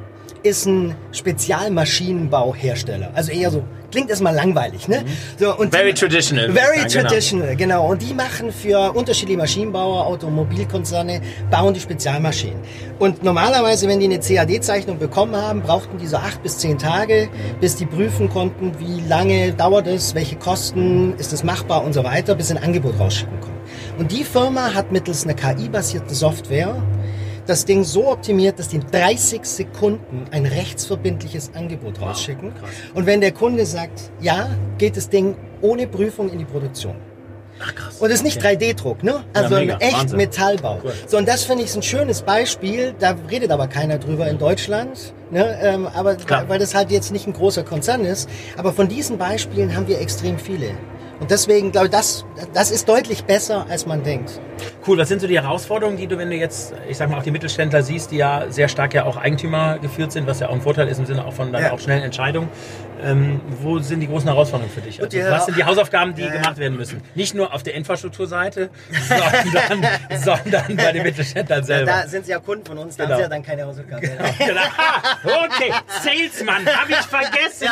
[0.46, 3.12] ist ein Spezialmaschinenbauhersteller.
[3.14, 5.04] Also eher so, klingt erstmal langweilig, ne?
[5.40, 7.08] So, und Very die- traditional, Very sagen, genau.
[7.10, 7.88] traditional, genau.
[7.92, 12.58] Und die machen für unterschiedliche Maschinenbauer, Automobilkonzerne, bauen die Spezialmaschinen.
[13.00, 17.30] Und normalerweise, wenn die eine CAD-Zeichnung bekommen haben, brauchten die so acht bis zehn Tage,
[17.60, 22.04] bis die prüfen konnten, wie lange dauert es, welche Kosten, ist es machbar und so
[22.04, 23.56] weiter, bis sie ein Angebot rausschicken konnten.
[23.98, 26.76] Und die Firma hat mittels einer KI-basierten Software
[27.46, 32.52] das Ding so optimiert, dass die in 30 Sekunden ein rechtsverbindliches Angebot rausschicken.
[32.94, 36.96] Und wenn der Kunde sagt, ja, geht das Ding ohne Prüfung in die Produktion.
[37.60, 37.98] Ach krass.
[38.00, 39.24] Und es ist nicht 3D-Druck, ne?
[39.34, 39.76] Also mega.
[39.76, 40.18] ein echt Wahnsinn.
[40.18, 40.80] Metallbau.
[40.84, 40.94] Cool.
[41.08, 42.94] So, und das finde ich ein schönes Beispiel.
[43.00, 45.58] Da redet aber keiner drüber in Deutschland, ne?
[45.62, 46.50] Ähm, aber Klar.
[46.50, 48.30] weil das halt jetzt nicht ein großer Konzern ist.
[48.58, 50.72] Aber von diesen Beispielen haben wir extrem viele.
[51.20, 54.40] Und deswegen glaube ich, das, das ist deutlich besser, als man denkt.
[54.88, 57.24] Cool, was sind so die Herausforderungen, die du, wenn du jetzt, ich sag mal, auch
[57.24, 60.54] die Mittelständler siehst, die ja sehr stark ja auch Eigentümer geführt sind, was ja auch
[60.54, 61.72] ein Vorteil ist im Sinne auch von dann Ja.
[61.72, 62.50] auch schnellen Entscheidungen.
[63.04, 65.02] Ähm, wo sind die großen Herausforderungen für dich?
[65.02, 66.34] Also, was sind die Hausaufgaben, die Ja, ja.
[66.42, 67.02] gemacht werden müssen?
[67.14, 68.70] Nicht nur auf der Infrastrukturseite,
[69.10, 69.86] sondern,
[70.24, 71.92] sondern bei den Mittelständlern selber.
[71.92, 73.14] Da sind sie ja Kunden von uns, da Genau.
[73.16, 74.02] haben sie ja dann keine Hausaufgaben.
[74.02, 74.62] Genau.
[74.78, 75.72] Ah, okay,
[76.04, 77.68] Salesman, habe ich vergessen.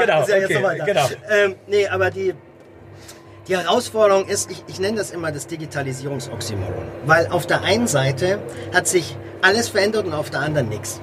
[0.00, 1.08] Genau, okay, genau.
[1.30, 2.34] Ähm, nee, aber die,
[3.48, 6.86] die Herausforderung ist, ich, ich nenne das immer das Digitalisierungsoxymoron.
[7.06, 8.38] Weil auf der einen Seite
[8.72, 11.00] hat sich alles verändert und auf der anderen nichts.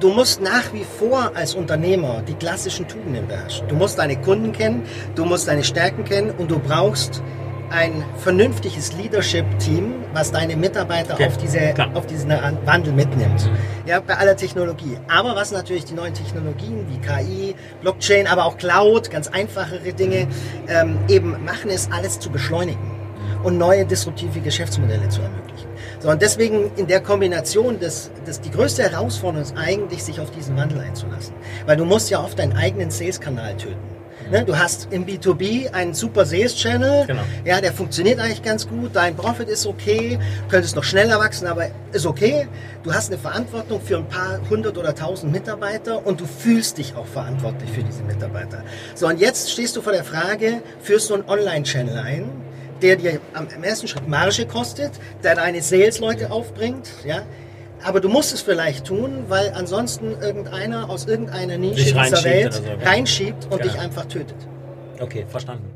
[0.00, 3.66] Du musst nach wie vor als Unternehmer die klassischen Tugenden beherrschen.
[3.68, 4.84] Du musst deine Kunden kennen,
[5.16, 7.20] du musst deine Stärken kennen und du brauchst
[7.70, 11.90] ein vernünftiges Leadership-Team, was deine Mitarbeiter Okay, auf, diese, klar.
[11.94, 12.30] auf diesen
[12.64, 13.50] Wandel mitnimmt.
[13.86, 14.96] Ja, bei aller Technologie.
[15.08, 20.26] Aber was natürlich die neuen Technologien wie KI, Blockchain, aber auch Cloud, ganz einfachere Dinge,
[20.68, 22.98] ähm, eben machen, ist alles zu beschleunigen
[23.42, 25.68] und neue disruptive Geschäftsmodelle zu ermöglichen.
[26.00, 30.30] So, und deswegen in der Kombination, das, das, die größte Herausforderung ist eigentlich, sich auf
[30.30, 31.34] diesen Wandel einzulassen.
[31.66, 33.97] Weil du musst ja oft deinen eigenen Sales-Kanal töten.
[34.30, 34.44] Ne?
[34.44, 37.22] Du hast im B2B einen super Sales-Channel, Genau.
[37.44, 40.18] ja, der funktioniert eigentlich ganz gut, dein Profit ist okay,
[40.50, 42.46] könntest noch schneller wachsen, aber ist okay.
[42.82, 46.94] Du hast eine Verantwortung für ein paar hundert oder tausend Mitarbeiter und du fühlst dich
[46.94, 48.62] auch verantwortlich für diese Mitarbeiter.
[48.94, 52.30] So, und jetzt stehst du vor der Frage, führst du einen Online-Channel ein,
[52.82, 57.22] der dir am ersten Schritt Marge kostet, der deine Sales-Leute aufbringt, ja.
[57.84, 62.52] Aber du musst es vielleicht tun, weil ansonsten irgendeiner aus irgendeiner Nische Dich dieser Welt
[62.54, 62.88] so, ja.
[62.88, 63.64] reinschiebt und Ja.
[63.70, 64.36] dich einfach tötet.
[65.00, 65.70] Okay, verstanden.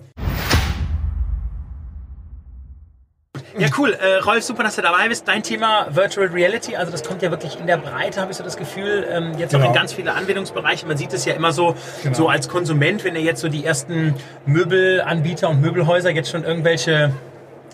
[3.59, 3.93] Ja, cool.
[3.93, 5.29] Äh, Rolf, super, dass du dabei bist.
[5.29, 8.43] Dein Thema Virtual Reality, also das kommt ja wirklich in der Breite, habe ich so
[8.45, 9.07] das Gefühl.
[9.11, 9.71] Ähm, jetzt auch Genau.
[9.71, 10.87] in ganz viele Anwendungsbereiche.
[10.87, 12.15] Man sieht es ja immer so, Genau.
[12.17, 14.15] so als Konsument, wenn ihr jetzt so die ersten
[14.47, 17.13] Möbelanbieter und Möbelhäuser jetzt schon irgendwelche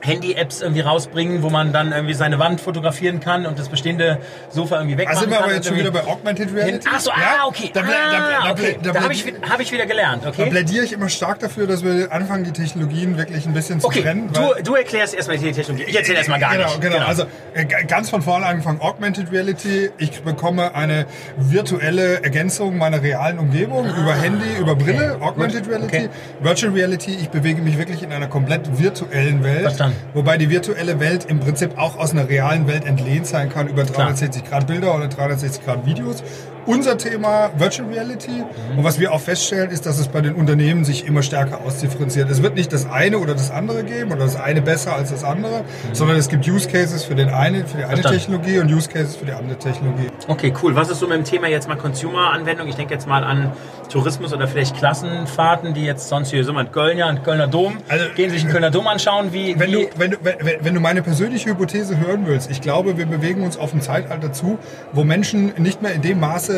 [0.01, 4.19] Handy-Apps irgendwie rausbringen, wo man dann irgendwie seine Wand fotografieren kann und das bestehende
[4.51, 5.45] Sofa irgendwie wegmachen Also sind wir kann.
[5.45, 6.89] aber jetzt schon wieder bei Augmented Reality.
[6.93, 7.17] Ach so, Ja?
[7.43, 7.71] ah, okay.
[7.73, 8.79] Da, da, ah, da, okay.
[8.83, 10.49] da, Da, habe ich, hab ich wieder gelernt, da okay?
[10.51, 14.03] plädiere ich immer stark dafür, dass wir anfangen, die Technologien wirklich ein bisschen zu Okay,
[14.03, 14.31] trennen.
[14.33, 15.85] du, du erklärst erstmal die Technologie.
[15.89, 16.81] Ich erzähle erstmal gar genau, nicht.
[16.81, 17.25] Genau, Also
[17.55, 19.91] äh, ganz von vorne angefangen, Augmented Reality.
[19.99, 26.09] Ich bekomme eine virtuelle Ergänzung meiner realen Umgebung über Handy, über Brille, Augmented Reality.
[26.41, 29.63] Virtual Reality, ich bewege mich wirklich in einer komplett virtuellen Welt.
[29.63, 29.88] Verstanden.
[30.15, 33.85] Wobei die virtuelle Welt im Prinzip auch aus einer realen Welt entlehnt sein kann über
[33.85, 36.23] 360 Grad Bilder oder 360 Grad Videos.
[36.69, 38.31] Unser Thema Virtual Reality.
[38.31, 38.79] Mhm.
[38.79, 42.31] Und was wir auch feststellen, ist, dass es bei den Unternehmen sich immer stärker ausdifferenziert.
[42.31, 45.25] Es wird nicht das eine oder das andere geben oder das eine besser als das
[45.25, 48.03] andere, sondern es gibt Use Cases für den einen, für die eine Mhm.
[48.03, 48.19] Verstanden.
[48.19, 50.09] Technologie und Use Cases für die andere Technologie.
[50.29, 50.77] Okay, cool.
[50.77, 52.69] Was ist so mit dem Thema jetzt mal Consumer-Anwendung?
[52.69, 53.51] Ich denke jetzt mal an
[53.89, 57.47] Tourismus oder vielleicht Klassenfahrten, die jetzt sonst hier sind wir in Köln, ja, in Kölner
[57.49, 60.37] Dom, Also, gehen sich den Kölner Dom anschauen, wie, Wenn wie du, wenn, du, wenn,
[60.61, 64.33] wenn du meine persönliche Hypothese hören willst, ich glaube, wir bewegen uns auf ein Zeitalter
[64.33, 64.59] zu,
[64.93, 66.58] wo Menschen nicht mehr in dem Maße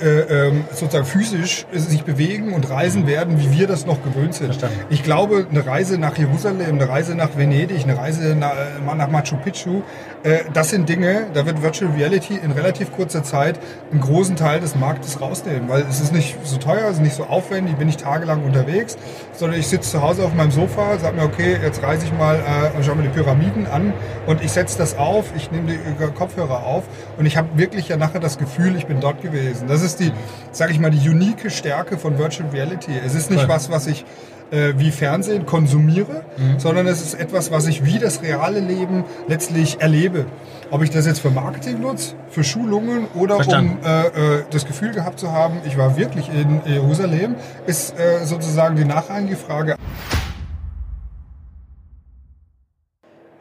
[0.00, 4.46] äh, ähm, sozusagen physisch sich bewegen und reisen werden, wie wir das noch gewöhnt sind.
[4.46, 4.76] Verstanden.
[4.90, 9.08] Ich glaube, eine Reise nach Jerusalem, eine Reise nach Venedig, eine Reise nach, äh, nach
[9.08, 9.82] Machu Picchu,
[10.24, 13.60] äh, das sind Dinge, da wird Virtual Reality in relativ kurzer Zeit
[13.92, 17.14] einen großen Teil des Marktes rausnehmen, weil es ist nicht so teuer, es ist nicht
[17.14, 18.96] so aufwendig, bin ich tagelang unterwegs,
[19.32, 22.36] sondern ich sitze zu Hause auf meinem Sofa, sage mir, okay, jetzt reise ich mal
[22.36, 23.92] äh, und schaue mir die Pyramiden an
[24.26, 25.78] und ich setze das auf, ich nehme die
[26.14, 26.84] Kopfhörer auf
[27.18, 29.68] und ich habe wirklich ja nachher das Gefühl, ich bin dort gewesen.
[29.68, 30.12] Das ist die,
[30.52, 32.92] sage ich mal, die unique Stärke von Virtual Reality.
[33.04, 34.04] Es ist nicht was, was ich
[34.50, 36.22] äh, wie Fernsehen konsumiere,
[36.58, 40.26] sondern es ist etwas, was ich wie das reale Leben letztlich erlebe.
[40.70, 43.78] Ob ich das jetzt für Marketing nutze, für Schulungen oder Verstanden.
[43.82, 48.24] um äh, äh, das Gefühl gehabt zu haben, ich war wirklich in Jerusalem, ist äh,
[48.24, 49.76] sozusagen die nachrangige Frage.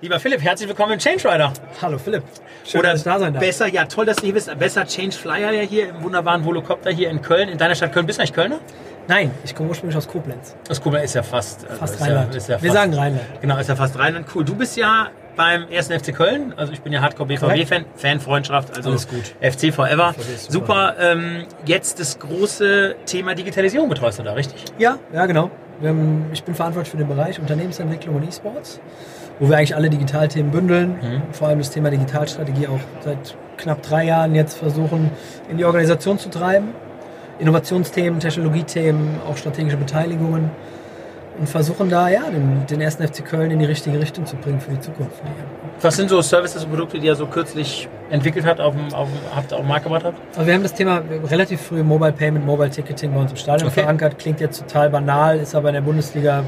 [0.03, 1.53] Lieber Philipp, herzlich willkommen im Change Rider.
[1.81, 2.23] Hallo Philipp.
[2.65, 3.41] Schön, Oder dass ich da sein darf.
[3.41, 4.53] besser, ja toll, dass du hier bist.
[4.59, 8.05] Besser Change Flyer ja hier im wunderbaren Volocopter hier in Köln, in deiner Stadt Köln.
[8.05, 8.59] Bist du eigentlich Kölner?
[9.07, 10.57] Nein, ich komme ursprünglich aus Koblenz.
[10.67, 12.35] Das Kuba ist ja fast, also Fast ja, Rheinland.
[12.35, 13.23] ja Wir fast, sagen Rheinland.
[13.39, 14.25] Genau, ist ja fast Rheinland.
[14.35, 14.43] Cool.
[14.43, 15.87] Du bist ja beim 1.
[15.87, 16.53] FC Köln.
[16.57, 19.33] Also ich bin ja Hardcore BVB-Fan, Fanfreundschaft, also Alles gut.
[19.39, 20.13] FC Forever.
[20.17, 20.95] ist Super.
[20.99, 24.65] Ähm, jetzt das große Thema Digitalisierung betreust du da, richtig?
[24.77, 25.49] Ja, ja genau.
[25.81, 28.79] Haben, ich bin verantwortlich für den Bereich Unternehmensentwicklung und E-Sports,
[29.39, 30.95] wo wir eigentlich alle Digitalthemen bündeln.
[31.01, 31.21] Mhm.
[31.31, 35.11] Vor allem das Thema Digitalstrategie auch seit knapp drei Jahren jetzt versuchen
[35.49, 36.69] in die Organisation zu treiben.
[37.39, 40.51] Innovationsthemen, Technologiethemen, auch strategische Beteiligungen
[41.39, 44.59] und versuchen da ja den, den ersten FC Köln in die richtige Richtung zu bringen
[44.59, 45.21] für die Zukunft.
[45.81, 49.07] Was sind so Services und Produkte, die ihr so kürzlich entwickelt habt, auf dem, auf
[49.09, 50.17] dem, habt auf den Markt gebracht habt?
[50.37, 53.67] Also wir haben das Thema relativ früh Mobile Payment, Mobile Ticketing bei uns im Stadion
[53.69, 53.81] Okay.
[53.81, 54.19] verankert.
[54.19, 56.43] Klingt jetzt total banal, ist aber in der Bundesliga,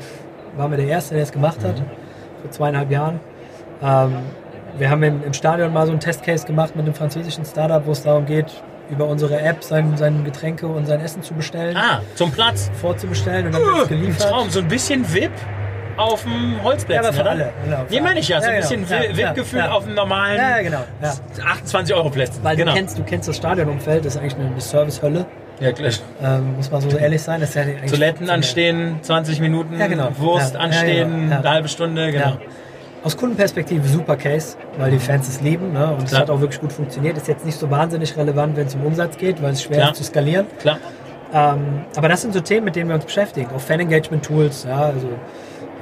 [0.56, 1.86] waren wir der Erste, der es gemacht hat, Mhm.
[2.42, 3.20] vor zweieinhalb Jahren.
[3.82, 4.14] Ähm,
[4.78, 7.92] wir haben im, im Stadion mal so einen Testcase gemacht mit einem französischen Startup, wo
[7.92, 12.02] es darum geht, über unsere App sein, sein Getränke und sein Essen zu bestellen, Ah,
[12.16, 12.70] zum Platz.
[12.80, 14.30] vorzubestellen und dann wird es geliefert.
[14.30, 15.32] Traum, so ein bisschen VIP
[15.98, 16.96] auf dem Holzplatz.
[16.96, 17.30] Ja, aber für oder?
[17.32, 18.56] alle, genau, für Nee, meine ich ja, so alle.
[18.58, 19.02] ein Ja, bisschen genau.
[19.04, 19.72] Ja, ja, VIP-Gefühl ja.
[19.72, 20.84] auf dem normalen Ja, ja, genau.
[21.02, 21.14] Ja.
[21.52, 22.40] 28 Euro Plätzen.
[22.44, 22.72] Weil genau.
[22.72, 25.26] du, kennst, du kennst das Stadionumfeld, das ist eigentlich eine, Servicehölle,
[25.62, 25.90] ja, klar.
[26.22, 27.40] ähm, muss man so ehrlich sein.
[27.40, 30.10] Das ist ja Toiletten anstehen, 20 Minuten, Ja, genau.
[30.18, 31.30] Wurst Ja, ja, anstehen.
[31.32, 31.38] Ja.
[31.40, 32.38] eine halbe Stunde, genau.
[33.06, 35.94] Aus Kundenperspektive super Case, weil die Fans es lieben ne?
[35.94, 37.16] und es hat auch wirklich gut funktioniert.
[37.16, 39.92] Ist jetzt nicht so wahnsinnig relevant, wenn es um Umsatz geht, weil es schwer Klar.
[39.92, 40.48] ist zu skalieren.
[40.60, 40.80] Klar.
[41.32, 43.52] Ähm, aber das sind so Themen, mit denen wir uns beschäftigen.
[43.56, 45.08] Auch Fan-Engagement-Tools, ja, also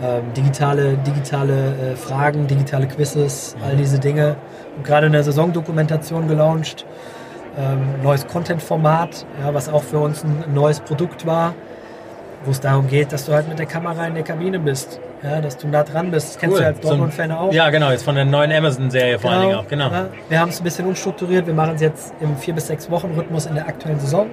[0.04, 4.36] ähm, digitale, digitale äh, Fragen, digitale Quizzes, all diese Dinge.
[4.76, 6.86] Und gerade eine Saisondokumentation gelauncht,
[7.58, 11.54] ähm, neues Content-Format, ja, was auch für uns ein neues Produkt war,
[12.46, 15.40] wo es darum geht, dass du halt mit der Kamera in der Kabine bist, ja,
[15.42, 16.30] dass du nah dran bist.
[16.36, 17.54] Das kennst du ja als So Dortmund-Fan auch.
[17.54, 19.90] Ja, genau, jetzt von der neuen Amazon-Serie vor allen Dingen auch, genau.
[19.90, 21.48] Ja, wir haben es ein bisschen umstrukturiert.
[21.48, 24.28] Wir machen es jetzt im 4- bis 6 Wochen Rhythmus in der aktuellen Saison.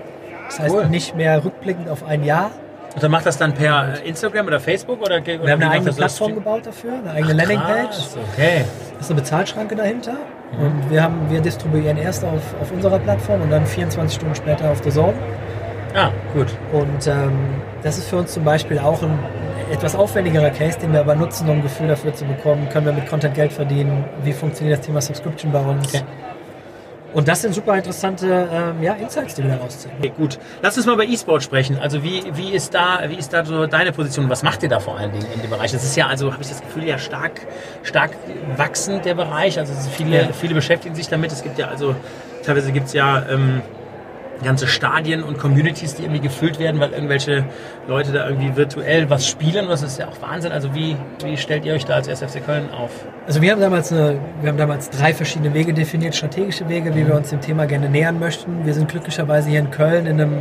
[0.46, 0.86] Das heißt Cool.
[0.86, 2.50] nicht mehr rückblickend auf ein Jahr.
[2.92, 5.00] Und dann macht das dann per Instagram oder Facebook?
[5.00, 6.16] Oder, oder Wir haben eine eigene das das?
[6.16, 7.98] Plattform gebaut dafür, eine eigene Landingpage.
[8.32, 8.64] Okay.
[8.94, 10.14] Da ist eine Bezahlschranke dahinter.
[10.61, 14.68] Und wir, haben, wir distribuieren erst auf, auf unserer Plattform und dann 24 Stunden später
[14.72, 15.14] auf der Zone.
[15.95, 16.47] Ah, gut.
[16.72, 17.32] Und ähm,
[17.82, 19.18] das ist für uns zum Beispiel auch ein
[19.70, 22.93] etwas aufwendigerer Case, den wir aber nutzen, um ein Gefühl dafür zu bekommen, können wir
[22.93, 25.95] mit Content Geld verdienen, wie funktioniert das Thema Subscription bei uns.
[25.95, 26.05] Okay.
[27.12, 29.93] Und das sind super interessante ähm, ja, Insights, die wir da rausziehen.
[29.99, 30.38] Okay, gut.
[30.62, 31.76] Lass uns mal über E-Sport sprechen.
[31.76, 34.30] Also wie, wie ist da, wie ist da so deine Position?
[34.30, 35.72] Was macht ihr da vor allen Dingen in dem Bereich?
[35.72, 37.41] Das ist ja, also habe ich das Gefühl, ja stark,
[37.82, 38.12] stark
[38.57, 39.59] wachsend der Bereich.
[39.59, 41.32] Also viele, viele beschäftigen sich damit.
[41.32, 41.97] Es gibt ja also,
[42.45, 43.61] teilweise gibt es ja ähm,
[44.45, 47.45] ganze Stadien und Communities, die irgendwie gefüllt werden, weil irgendwelche
[47.86, 49.68] Leute da irgendwie virtuell was spielen.
[49.68, 50.53] Das ist ja auch Wahnsinn.
[50.53, 52.91] Also wie, wie stellt ihr euch da als SFC Köln auf?
[53.26, 57.07] Also wir haben damals eine, wir haben damals drei verschiedene Wege definiert, strategische Wege, wie
[57.07, 58.64] wir uns dem Thema gerne nähern möchten.
[58.64, 60.34] Wir sind glücklicherweise hier in Köln in einem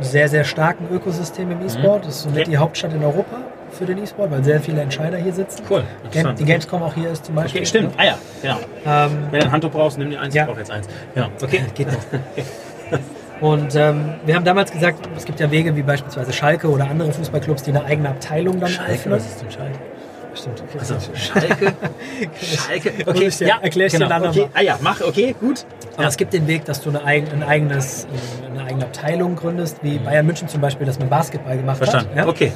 [0.00, 2.04] sehr, sehr starken Ökosystem im E-Sport.
[2.04, 2.50] Das ist somit Okay.
[2.50, 3.36] die Hauptstadt in Europa
[3.70, 5.62] für den E-Sport, weil sehr viele Entscheider hier sitzen.
[5.70, 5.84] Cool.
[6.10, 7.60] Game, die Gamescom auch hier ist zum Beispiel.
[7.62, 7.94] Okay, stimmt.
[7.96, 8.58] Ah ja, genau.
[8.86, 10.34] Ähm, Wenn du ein Handtuch brauchst, nimm dir eins.
[10.34, 10.42] Ja.
[10.42, 10.86] Ich brauche jetzt eins.
[11.14, 11.62] Ja, okay.
[11.74, 11.94] geht noch.
[13.40, 17.12] Und ähm, wir haben damals gesagt, es gibt ja Wege wie beispielsweise Schalke oder andere
[17.12, 19.14] Fußballclubs, die eine eigene Abteilung dann Schalke, öffnen.
[19.14, 19.78] was ist denn Schalke?
[20.34, 20.78] Stimmt, okay.
[20.78, 21.72] Also Schalke.
[22.42, 22.92] Schalke.
[23.06, 24.08] Okay, dir- ja, erklär ich dir genau.
[24.10, 24.40] dann okay.
[24.40, 24.50] nochmal.
[24.54, 25.64] Ah ja, mach, okay, gut.
[25.96, 28.06] Aber es gibt den Weg, dass du eine, ein eigenes,
[28.50, 32.10] eine eigene Abteilung gründest, wie Bayern München zum Beispiel das mit Basketball gemacht Verstanden.
[32.10, 32.16] hat.
[32.16, 32.26] Ja?
[32.28, 32.52] Okay.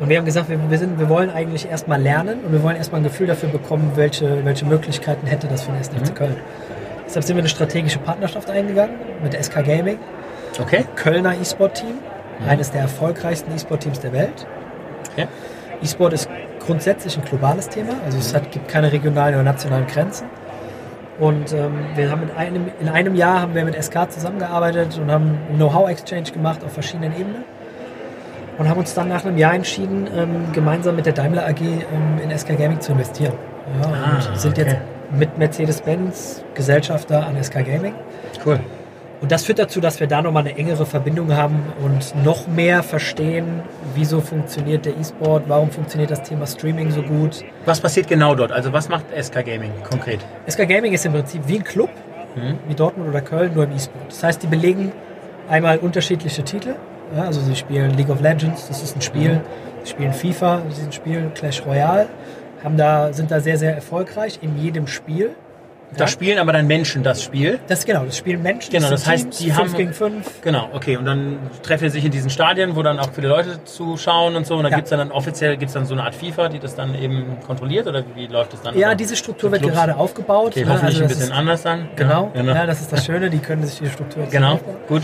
[0.00, 2.76] Und wir haben gesagt, wir, wir, sind, wir wollen eigentlich erstmal lernen und wir wollen
[2.76, 5.82] erstmal ein Gefühl dafür bekommen, welche, welche Möglichkeiten hätte das für den Mhm.
[6.04, 6.36] SFC Köln.
[7.06, 9.98] Deshalb sind wir eine strategische Partnerschaft eingegangen mit SK Gaming,
[10.60, 10.84] Okay.
[10.96, 11.98] Kölner E-Sport-Team,
[12.46, 14.46] eines der erfolgreichsten E-Sport-Teams der Welt.
[15.12, 15.26] okay.
[15.82, 16.28] E-Sport ist
[16.64, 20.26] grundsätzlich ein globales Thema, also es hat, gibt keine regionalen oder nationalen Grenzen.
[21.20, 25.10] Und ähm, wir haben in einem, in einem Jahr haben wir mit SK zusammengearbeitet und
[25.10, 27.44] haben Know-how-Exchange gemacht auf verschiedenen Ebenen.
[28.56, 32.20] Und haben uns dann nach einem Jahr entschieden, ähm, gemeinsam mit der Daimler AG ähm,
[32.22, 33.34] in SK Gaming zu investieren.
[33.82, 34.68] Ja, Ah, und sind okay.
[34.70, 34.76] jetzt
[35.16, 37.94] mit Mercedes-Benz Gesellschafter an SK Gaming.
[38.44, 38.58] Cool.
[39.20, 42.82] Und das führt dazu, dass wir da nochmal eine engere Verbindung haben und noch mehr
[42.84, 43.62] verstehen,
[43.94, 47.44] wieso funktioniert der E-Sport, warum funktioniert das Thema Streaming so gut.
[47.64, 48.52] Was passiert genau dort?
[48.52, 50.20] Also was macht SK Gaming konkret?
[50.48, 51.90] SK Gaming ist im Prinzip wie ein Club,
[52.36, 52.58] Mhm.
[52.68, 54.04] wie Dortmund oder Köln, nur im E-Sport.
[54.08, 54.92] Das heißt, die belegen
[55.48, 56.74] einmal unterschiedliche Titel.
[57.16, 59.32] Ja, also sie spielen League of Legends, das ist ein Spiel.
[59.34, 59.40] Mhm.
[59.82, 62.06] Sie spielen FIFA, das ist ein Spiel, Clash Royale.
[62.62, 65.30] Haben da, sind da sehr, sehr erfolgreich in jedem Spiel.
[65.96, 67.58] Da spielen aber dann Menschen das Spiel.
[67.66, 68.70] Das genau, das spielen Menschen.
[68.70, 70.42] Genau, das heißt, Teams, die fünf haben- gegen fünf.
[70.42, 70.96] Genau, okay.
[70.96, 74.46] Und dann treffen sie sich in diesen Stadien, wo dann auch viele Leute zuschauen und
[74.46, 74.56] so.
[74.56, 74.76] Und dann Ja.
[74.76, 77.86] gibt's dann, dann offiziell gibt's dann so eine Art FIFA, die das dann eben kontrolliert
[77.86, 78.76] oder wie läuft das dann?
[78.78, 80.48] Ja, diese Struktur wird gerade aufgebaut.
[80.52, 80.72] Okay, ne?
[80.74, 81.88] hoffentlich Also ein bisschen ist- anders dann.
[81.96, 82.54] Genau, Ja, genau.
[82.54, 84.54] Ja, das ist das Schöne, die können sich die Struktur jetzt genau.
[84.54, 84.76] aufbauen.
[84.88, 85.02] gut.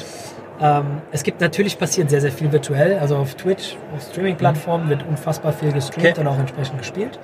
[0.61, 2.99] Ähm, es gibt natürlich passiert sehr, sehr viel virtuell.
[3.01, 6.21] Also auf Twitch, auf Streaming-Plattformen wird unfassbar viel gestreamt Okay.
[6.21, 7.19] und auch entsprechend gespielt.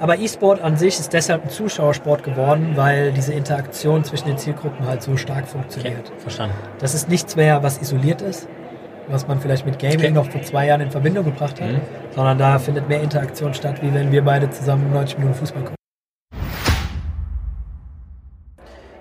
[0.00, 4.86] Aber E-Sport an sich ist deshalb ein Zuschauersport geworden, weil diese Interaktion zwischen den Zielgruppen
[4.86, 6.12] halt so stark Okay, funktioniert.
[6.18, 6.54] verstanden.
[6.78, 8.46] Das ist nichts mehr, was isoliert ist,
[9.08, 10.10] was man vielleicht mit Gaming Okay.
[10.10, 11.80] noch vor zwei Jahren in Verbindung gebracht hat, Mhm.
[12.14, 15.74] sondern da findet mehr Interaktion statt, wie wenn wir beide zusammen 90 Minuten Fußball gucken.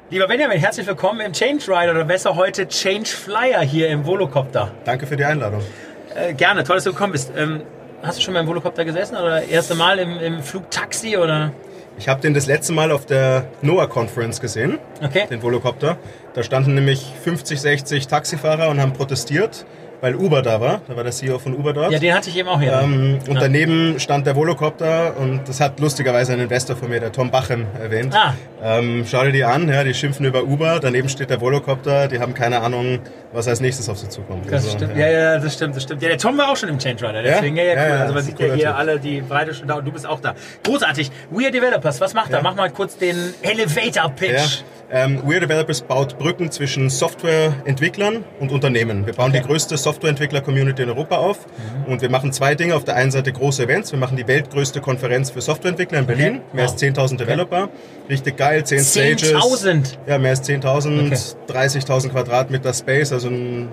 [0.10, 4.72] Lieber Benjamin, herzlich willkommen im Change Rider oder besser heute Change Flyer hier im Volocopter.
[4.86, 5.62] Danke für die Einladung.
[6.16, 7.32] Äh, gerne, toll, dass du gekommen bist.
[7.38, 7.62] Ähm,
[8.02, 11.52] hast du schon mal im Volocopter gesessen oder erste Mal im, im Flugtaxi oder?
[12.00, 15.26] Ich habe den das letzte Mal auf der NOAA Conference gesehen, Okay.
[15.30, 15.98] den Volocopter.
[16.36, 19.66] Da standen nämlich 50, 60 Taxifahrer und haben protestiert,
[20.02, 20.82] weil Uber da war.
[20.88, 21.92] Da war der CEO von Uber dort.
[21.92, 22.74] Ja, den hatte ich eben auch hier.
[22.84, 23.42] ähm, und Ja.
[23.42, 27.66] daneben stand der Volocopter und das hat lustigerweise ein Investor von mir, der Tom Bachem,
[27.82, 28.14] erwähnt.
[28.16, 28.34] Ah.
[28.64, 32.20] Ähm, schau dir die an, ja, die schimpfen über Uber, daneben steht der Volocopter, die
[32.20, 33.00] haben keine Ahnung,
[33.34, 34.46] was als nächstes auf sie zukommt.
[34.46, 35.08] Das Also, stimmt, ja.
[35.10, 36.02] ja, das stimmt, das stimmt.
[36.02, 37.90] Ja, der Tom war auch schon im Change Rider, deswegen, ja, ja, Ja, cool.
[37.90, 38.76] ja, also man sieht ja cooler hier Typ.
[38.78, 40.34] alle die Breite schon da und du bist auch da.
[40.64, 41.12] Großartig.
[41.32, 42.42] We are Developers, was macht er?
[42.42, 44.32] Mach mal kurz den Elevator Pitch.
[44.32, 44.64] Ja.
[44.90, 49.06] Ähm, We're Developers baut Brücken zwischen Softwareentwicklern und Unternehmen.
[49.06, 51.40] Wir bauen die größte Softwareentwickler-Community in Europa auf
[51.86, 51.92] Mhm.
[51.92, 52.74] und wir machen zwei Dinge.
[52.74, 53.92] Auf der einen Seite große Events.
[53.92, 56.42] Wir machen die weltgrößte Konferenz für Softwareentwickler in Berlin.
[56.54, 57.68] Mehr als 10.000 Developer.
[58.10, 59.24] Richtig geil, 10 Stages.
[59.34, 59.98] 10.000?
[60.08, 61.18] Ja, mehr als 10.000, Okay.
[61.52, 63.68] 30.000 Quadratmeter Space, also ein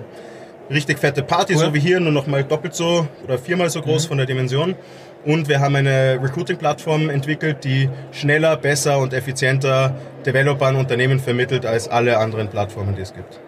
[0.69, 1.59] richtig fette Party, Cool.
[1.61, 4.75] so wie hier, nur noch mal doppelt so oder viermal so groß von der Dimension.
[5.25, 9.95] Und wir haben eine Recruiting-Plattform entwickelt, die schneller, besser und effizienter
[10.25, 13.39] Developern Unternehmen vermittelt als alle anderen Plattformen, die es gibt.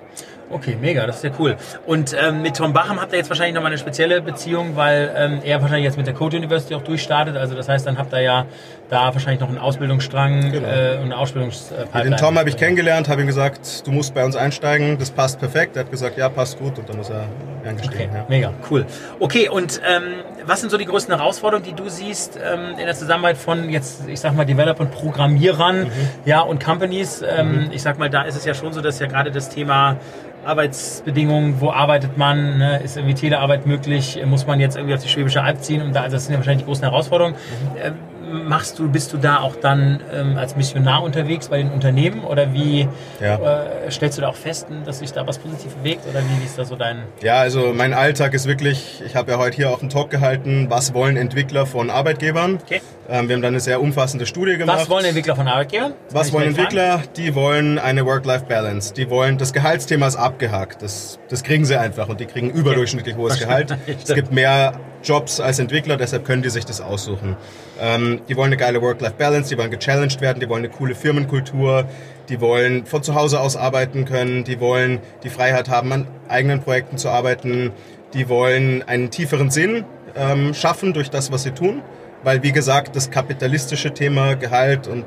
[0.50, 1.58] Okay, mega, das ist ja cool.
[1.86, 5.42] Und ähm, mit Tom Bachem habt ihr jetzt wahrscheinlich nochmal eine spezielle Beziehung, weil ähm,
[5.44, 7.36] er wahrscheinlich jetzt mit der Code University auch durchstartet.
[7.36, 8.46] Also das heißt, dann habt ihr ja
[8.90, 10.68] da wahrscheinlich noch einen Ausbildungsstrang Genau.
[10.68, 12.10] äh, und eine Ausbildungspipeline.
[12.12, 15.40] Den Tom habe ich kennengelernt, habe ihm gesagt, du musst bei uns einsteigen, das passt
[15.40, 15.76] perfekt.
[15.76, 17.26] Er hat gesagt, ja, passt gut und dann ist er
[17.62, 18.10] Okay, eingestiegen.
[18.16, 18.26] Ja.
[18.30, 18.86] mega, cool.
[19.20, 20.04] Okay, und ähm,
[20.46, 24.08] was sind so die größten Herausforderungen, die du siehst ähm, in der Zusammenarbeit von jetzt,
[24.08, 25.92] ich sag mal, Developern, Programmierern Mhm.
[26.24, 27.22] ja, und Companies?
[27.28, 29.98] Ähm, Ich sag mal, da ist es ja schon so, dass ja gerade das Thema
[30.46, 35.10] Arbeitsbedingungen, wo arbeitet man, ne, ist irgendwie Telearbeit möglich, muss man jetzt irgendwie auf die
[35.10, 37.36] Schwäbische Alb ziehen und da, also das sind ja wahrscheinlich die großen Herausforderungen.
[37.36, 37.94] Mhm.
[38.32, 42.54] Machst du, bist du da auch dann ähm, als Missionar unterwegs bei den Unternehmen oder
[42.54, 42.88] wie
[43.22, 43.36] Ja.
[43.36, 46.46] äh, stellst du da auch fest, dass sich da was positiv bewegt oder wie, wie
[46.46, 47.04] ist da so dein...
[47.22, 50.68] Ja, also mein Alltag ist wirklich, ich habe ja heute hier auch einen Talk gehalten,
[50.70, 52.60] was wollen Entwickler von Arbeitgebern.
[52.64, 52.82] Okay.
[53.10, 54.80] Ähm, wir haben dann eine sehr umfassende Studie gemacht.
[54.82, 55.94] Was wollen Entwickler von Arbeitgebern?
[56.08, 56.78] Das Was wollen gleich fragen.
[56.78, 57.14] Entwickler?
[57.16, 58.94] Die wollen eine Work-Life-Balance.
[58.94, 60.82] Die wollen, das Gehaltsthema ist abgehakt.
[60.82, 63.76] Das, das kriegen sie einfach und die kriegen überdurchschnittlich hohes Gehalt.
[63.88, 64.74] Es gibt mehr
[65.04, 67.36] Jobs als Entwickler, deshalb können die sich das aussuchen.
[67.80, 71.86] Ähm, die wollen eine geile Work-Life-Balance, die wollen gechallenged werden, die wollen eine coole Firmenkultur,
[72.30, 76.62] die wollen von zu Hause aus arbeiten können, die wollen die Freiheit haben, an eigenen
[76.62, 77.72] Projekten zu arbeiten,
[78.14, 79.86] die wollen einen tieferen Sinn
[80.16, 81.82] ähm, schaffen durch das, was sie tun.
[82.24, 85.06] Weil, wie gesagt, das kapitalistische Thema Gehalt und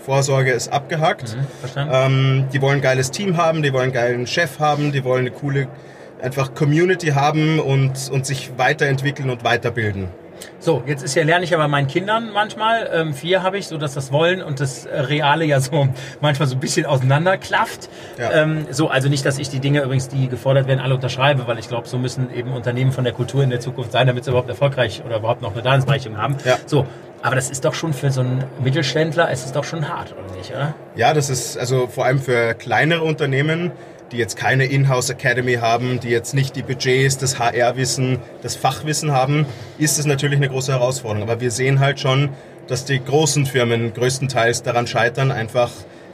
[0.00, 1.36] Vorsorge ist abgehakt.
[1.60, 1.94] Verstanden?
[1.94, 5.26] Ähm, die wollen ein geiles Team haben, die wollen einen geilen Chef haben, die wollen
[5.26, 5.68] eine coole
[6.22, 10.08] einfach Community haben und, und sich weiterentwickeln und weiterbilden.
[10.60, 12.88] So, jetzt ist ja lerne ich ja bei meinen Kindern manchmal.
[12.92, 15.88] Ähm, vier habe ich, so dass das Wollen und das äh, Reale ja so
[16.20, 17.88] manchmal so ein bisschen auseinanderklafft.
[18.18, 18.42] Ja.
[18.42, 21.58] Ähm, so, also nicht, dass ich die Dinge übrigens, die gefordert werden, alle unterschreibe, weil
[21.58, 24.30] ich glaube, so müssen eben Unternehmen von der Kultur in der Zukunft sein, damit sie
[24.30, 26.36] überhaupt erfolgreich oder überhaupt noch eine Daseinsberechtigung haben.
[26.44, 26.58] Ja.
[26.66, 26.86] So,
[27.22, 30.36] aber das ist doch schon für so einen Mittelständler, es ist doch schon hart, oder
[30.36, 30.74] nicht, oder?
[30.94, 33.72] Ja, das ist also vor allem für kleinere Unternehmen,
[34.12, 39.12] die jetzt keine Inhouse Academy haben, die jetzt nicht die Budgets, das HR-Wissen, das Fachwissen
[39.12, 39.46] haben,
[39.78, 41.28] ist es natürlich eine große Herausforderung.
[41.28, 42.30] Aber wir sehen halt schon,
[42.66, 45.70] dass die großen Firmen größtenteils daran scheitern, einfach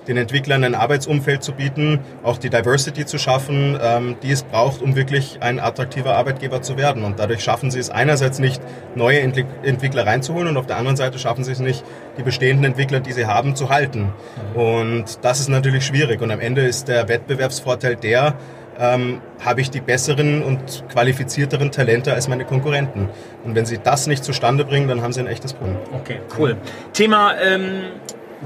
[0.08, 4.82] den Entwicklern ein Arbeitsumfeld zu bieten, auch die Diversity zu schaffen, ähm, die es braucht,
[4.82, 7.04] um wirklich ein attraktiver Arbeitgeber zu werden.
[7.04, 8.62] Und dadurch schaffen sie es einerseits nicht,
[8.94, 11.84] neue Entwick Entwickler reinzuholen und auf der anderen Seite schaffen sie es nicht,
[12.18, 14.12] die bestehenden Entwickler, die sie haben, zu halten.
[14.54, 16.20] Und das ist natürlich schwierig.
[16.20, 18.34] Und am Ende ist der Wettbewerbsvorteil der,
[18.78, 23.08] ähm, habe ich die besseren und qualifizierteren Talente als meine Konkurrenten.
[23.44, 25.76] Und wenn sie das nicht zustande bringen, dann haben sie ein echtes Problem.
[25.92, 26.56] Okay, cool.
[26.92, 27.84] Thema ähm,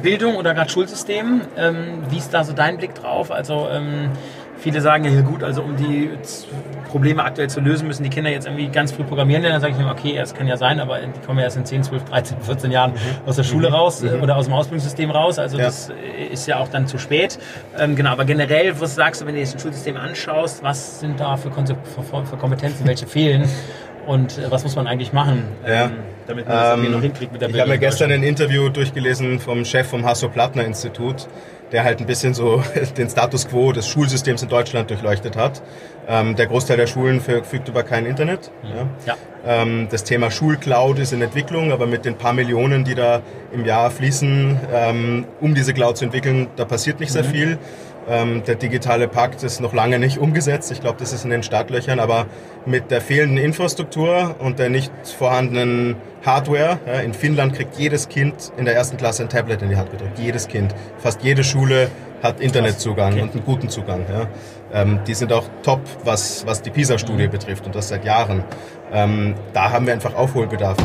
[0.02, 1.42] Bildung oder gerade Schulsystem.
[1.56, 1.76] Ähm,
[2.10, 3.30] wie ist da so dein Blick drauf?
[3.30, 4.10] Also ähm,
[4.58, 6.10] viele sagen ja, gut, also um die
[6.90, 9.54] Probleme aktuell zu lösen, müssen die Kinder jetzt irgendwie ganz früh programmieren lernen.
[9.54, 11.64] Dann sage ich mir, okay, das kann ja sein, aber die kommen ja erst in
[11.66, 12.92] 10, 12, 13, 14 Jahren
[13.26, 15.38] aus der Schule raus äh, oder aus dem Ausbildungssystem raus.
[15.38, 15.64] Also Ja.
[15.64, 17.38] das äh, ist ja auch dann zu spät.
[17.78, 21.20] Ähm, genau, aber generell, was sagst du, wenn du dir das Schulsystem anschaust, was sind
[21.20, 21.76] da für, Konse-
[22.24, 23.48] für Kompetenzen, welche fehlen?
[24.08, 25.84] Und äh, was muss man eigentlich machen, Ja.
[25.86, 25.90] ähm,
[26.26, 27.68] damit man das irgendwie Ähm, noch hinkriegt mit der Ich Bildung?
[27.70, 31.28] habe mir gestern ein Interview durchgelesen vom Chef vom Hasso-Plattner-Institut,
[31.72, 32.62] der halt ein bisschen so
[32.96, 35.62] den Status quo des Schulsystems in Deutschland durchleuchtet hat.
[36.08, 38.50] Ähm, der Großteil der Schulen verfügt über kein Internet.
[38.64, 38.86] Ja.
[39.06, 39.16] Ja.
[39.90, 43.90] Das Thema Schulcloud ist in Entwicklung, aber mit den paar Millionen, die da im Jahr
[43.90, 44.58] fließen,
[45.40, 47.56] um diese Cloud zu entwickeln, da passiert nicht sehr viel.
[48.08, 50.72] Ähm, der digitale Pakt ist noch lange nicht umgesetzt.
[50.72, 52.26] Ich glaube, das ist in den Startlöchern, aber
[52.64, 58.52] mit der fehlenden Infrastruktur und der nicht vorhandenen Hardware, ja, in Finnland kriegt jedes Kind
[58.56, 60.18] in der ersten Klasse ein Tablet in die Hand gedrückt.
[60.18, 60.74] Jedes Kind.
[60.98, 61.90] Fast jede Schule
[62.22, 63.22] hat Internetzugang Okay.
[63.22, 64.04] und einen guten Zugang.
[64.10, 64.26] Ja.
[64.72, 68.42] Ähm, die sind auch top, was, was die PISA-Studie betrifft und das seit Jahren.
[68.92, 70.76] Ähm, da haben wir einfach Aufholbedarf.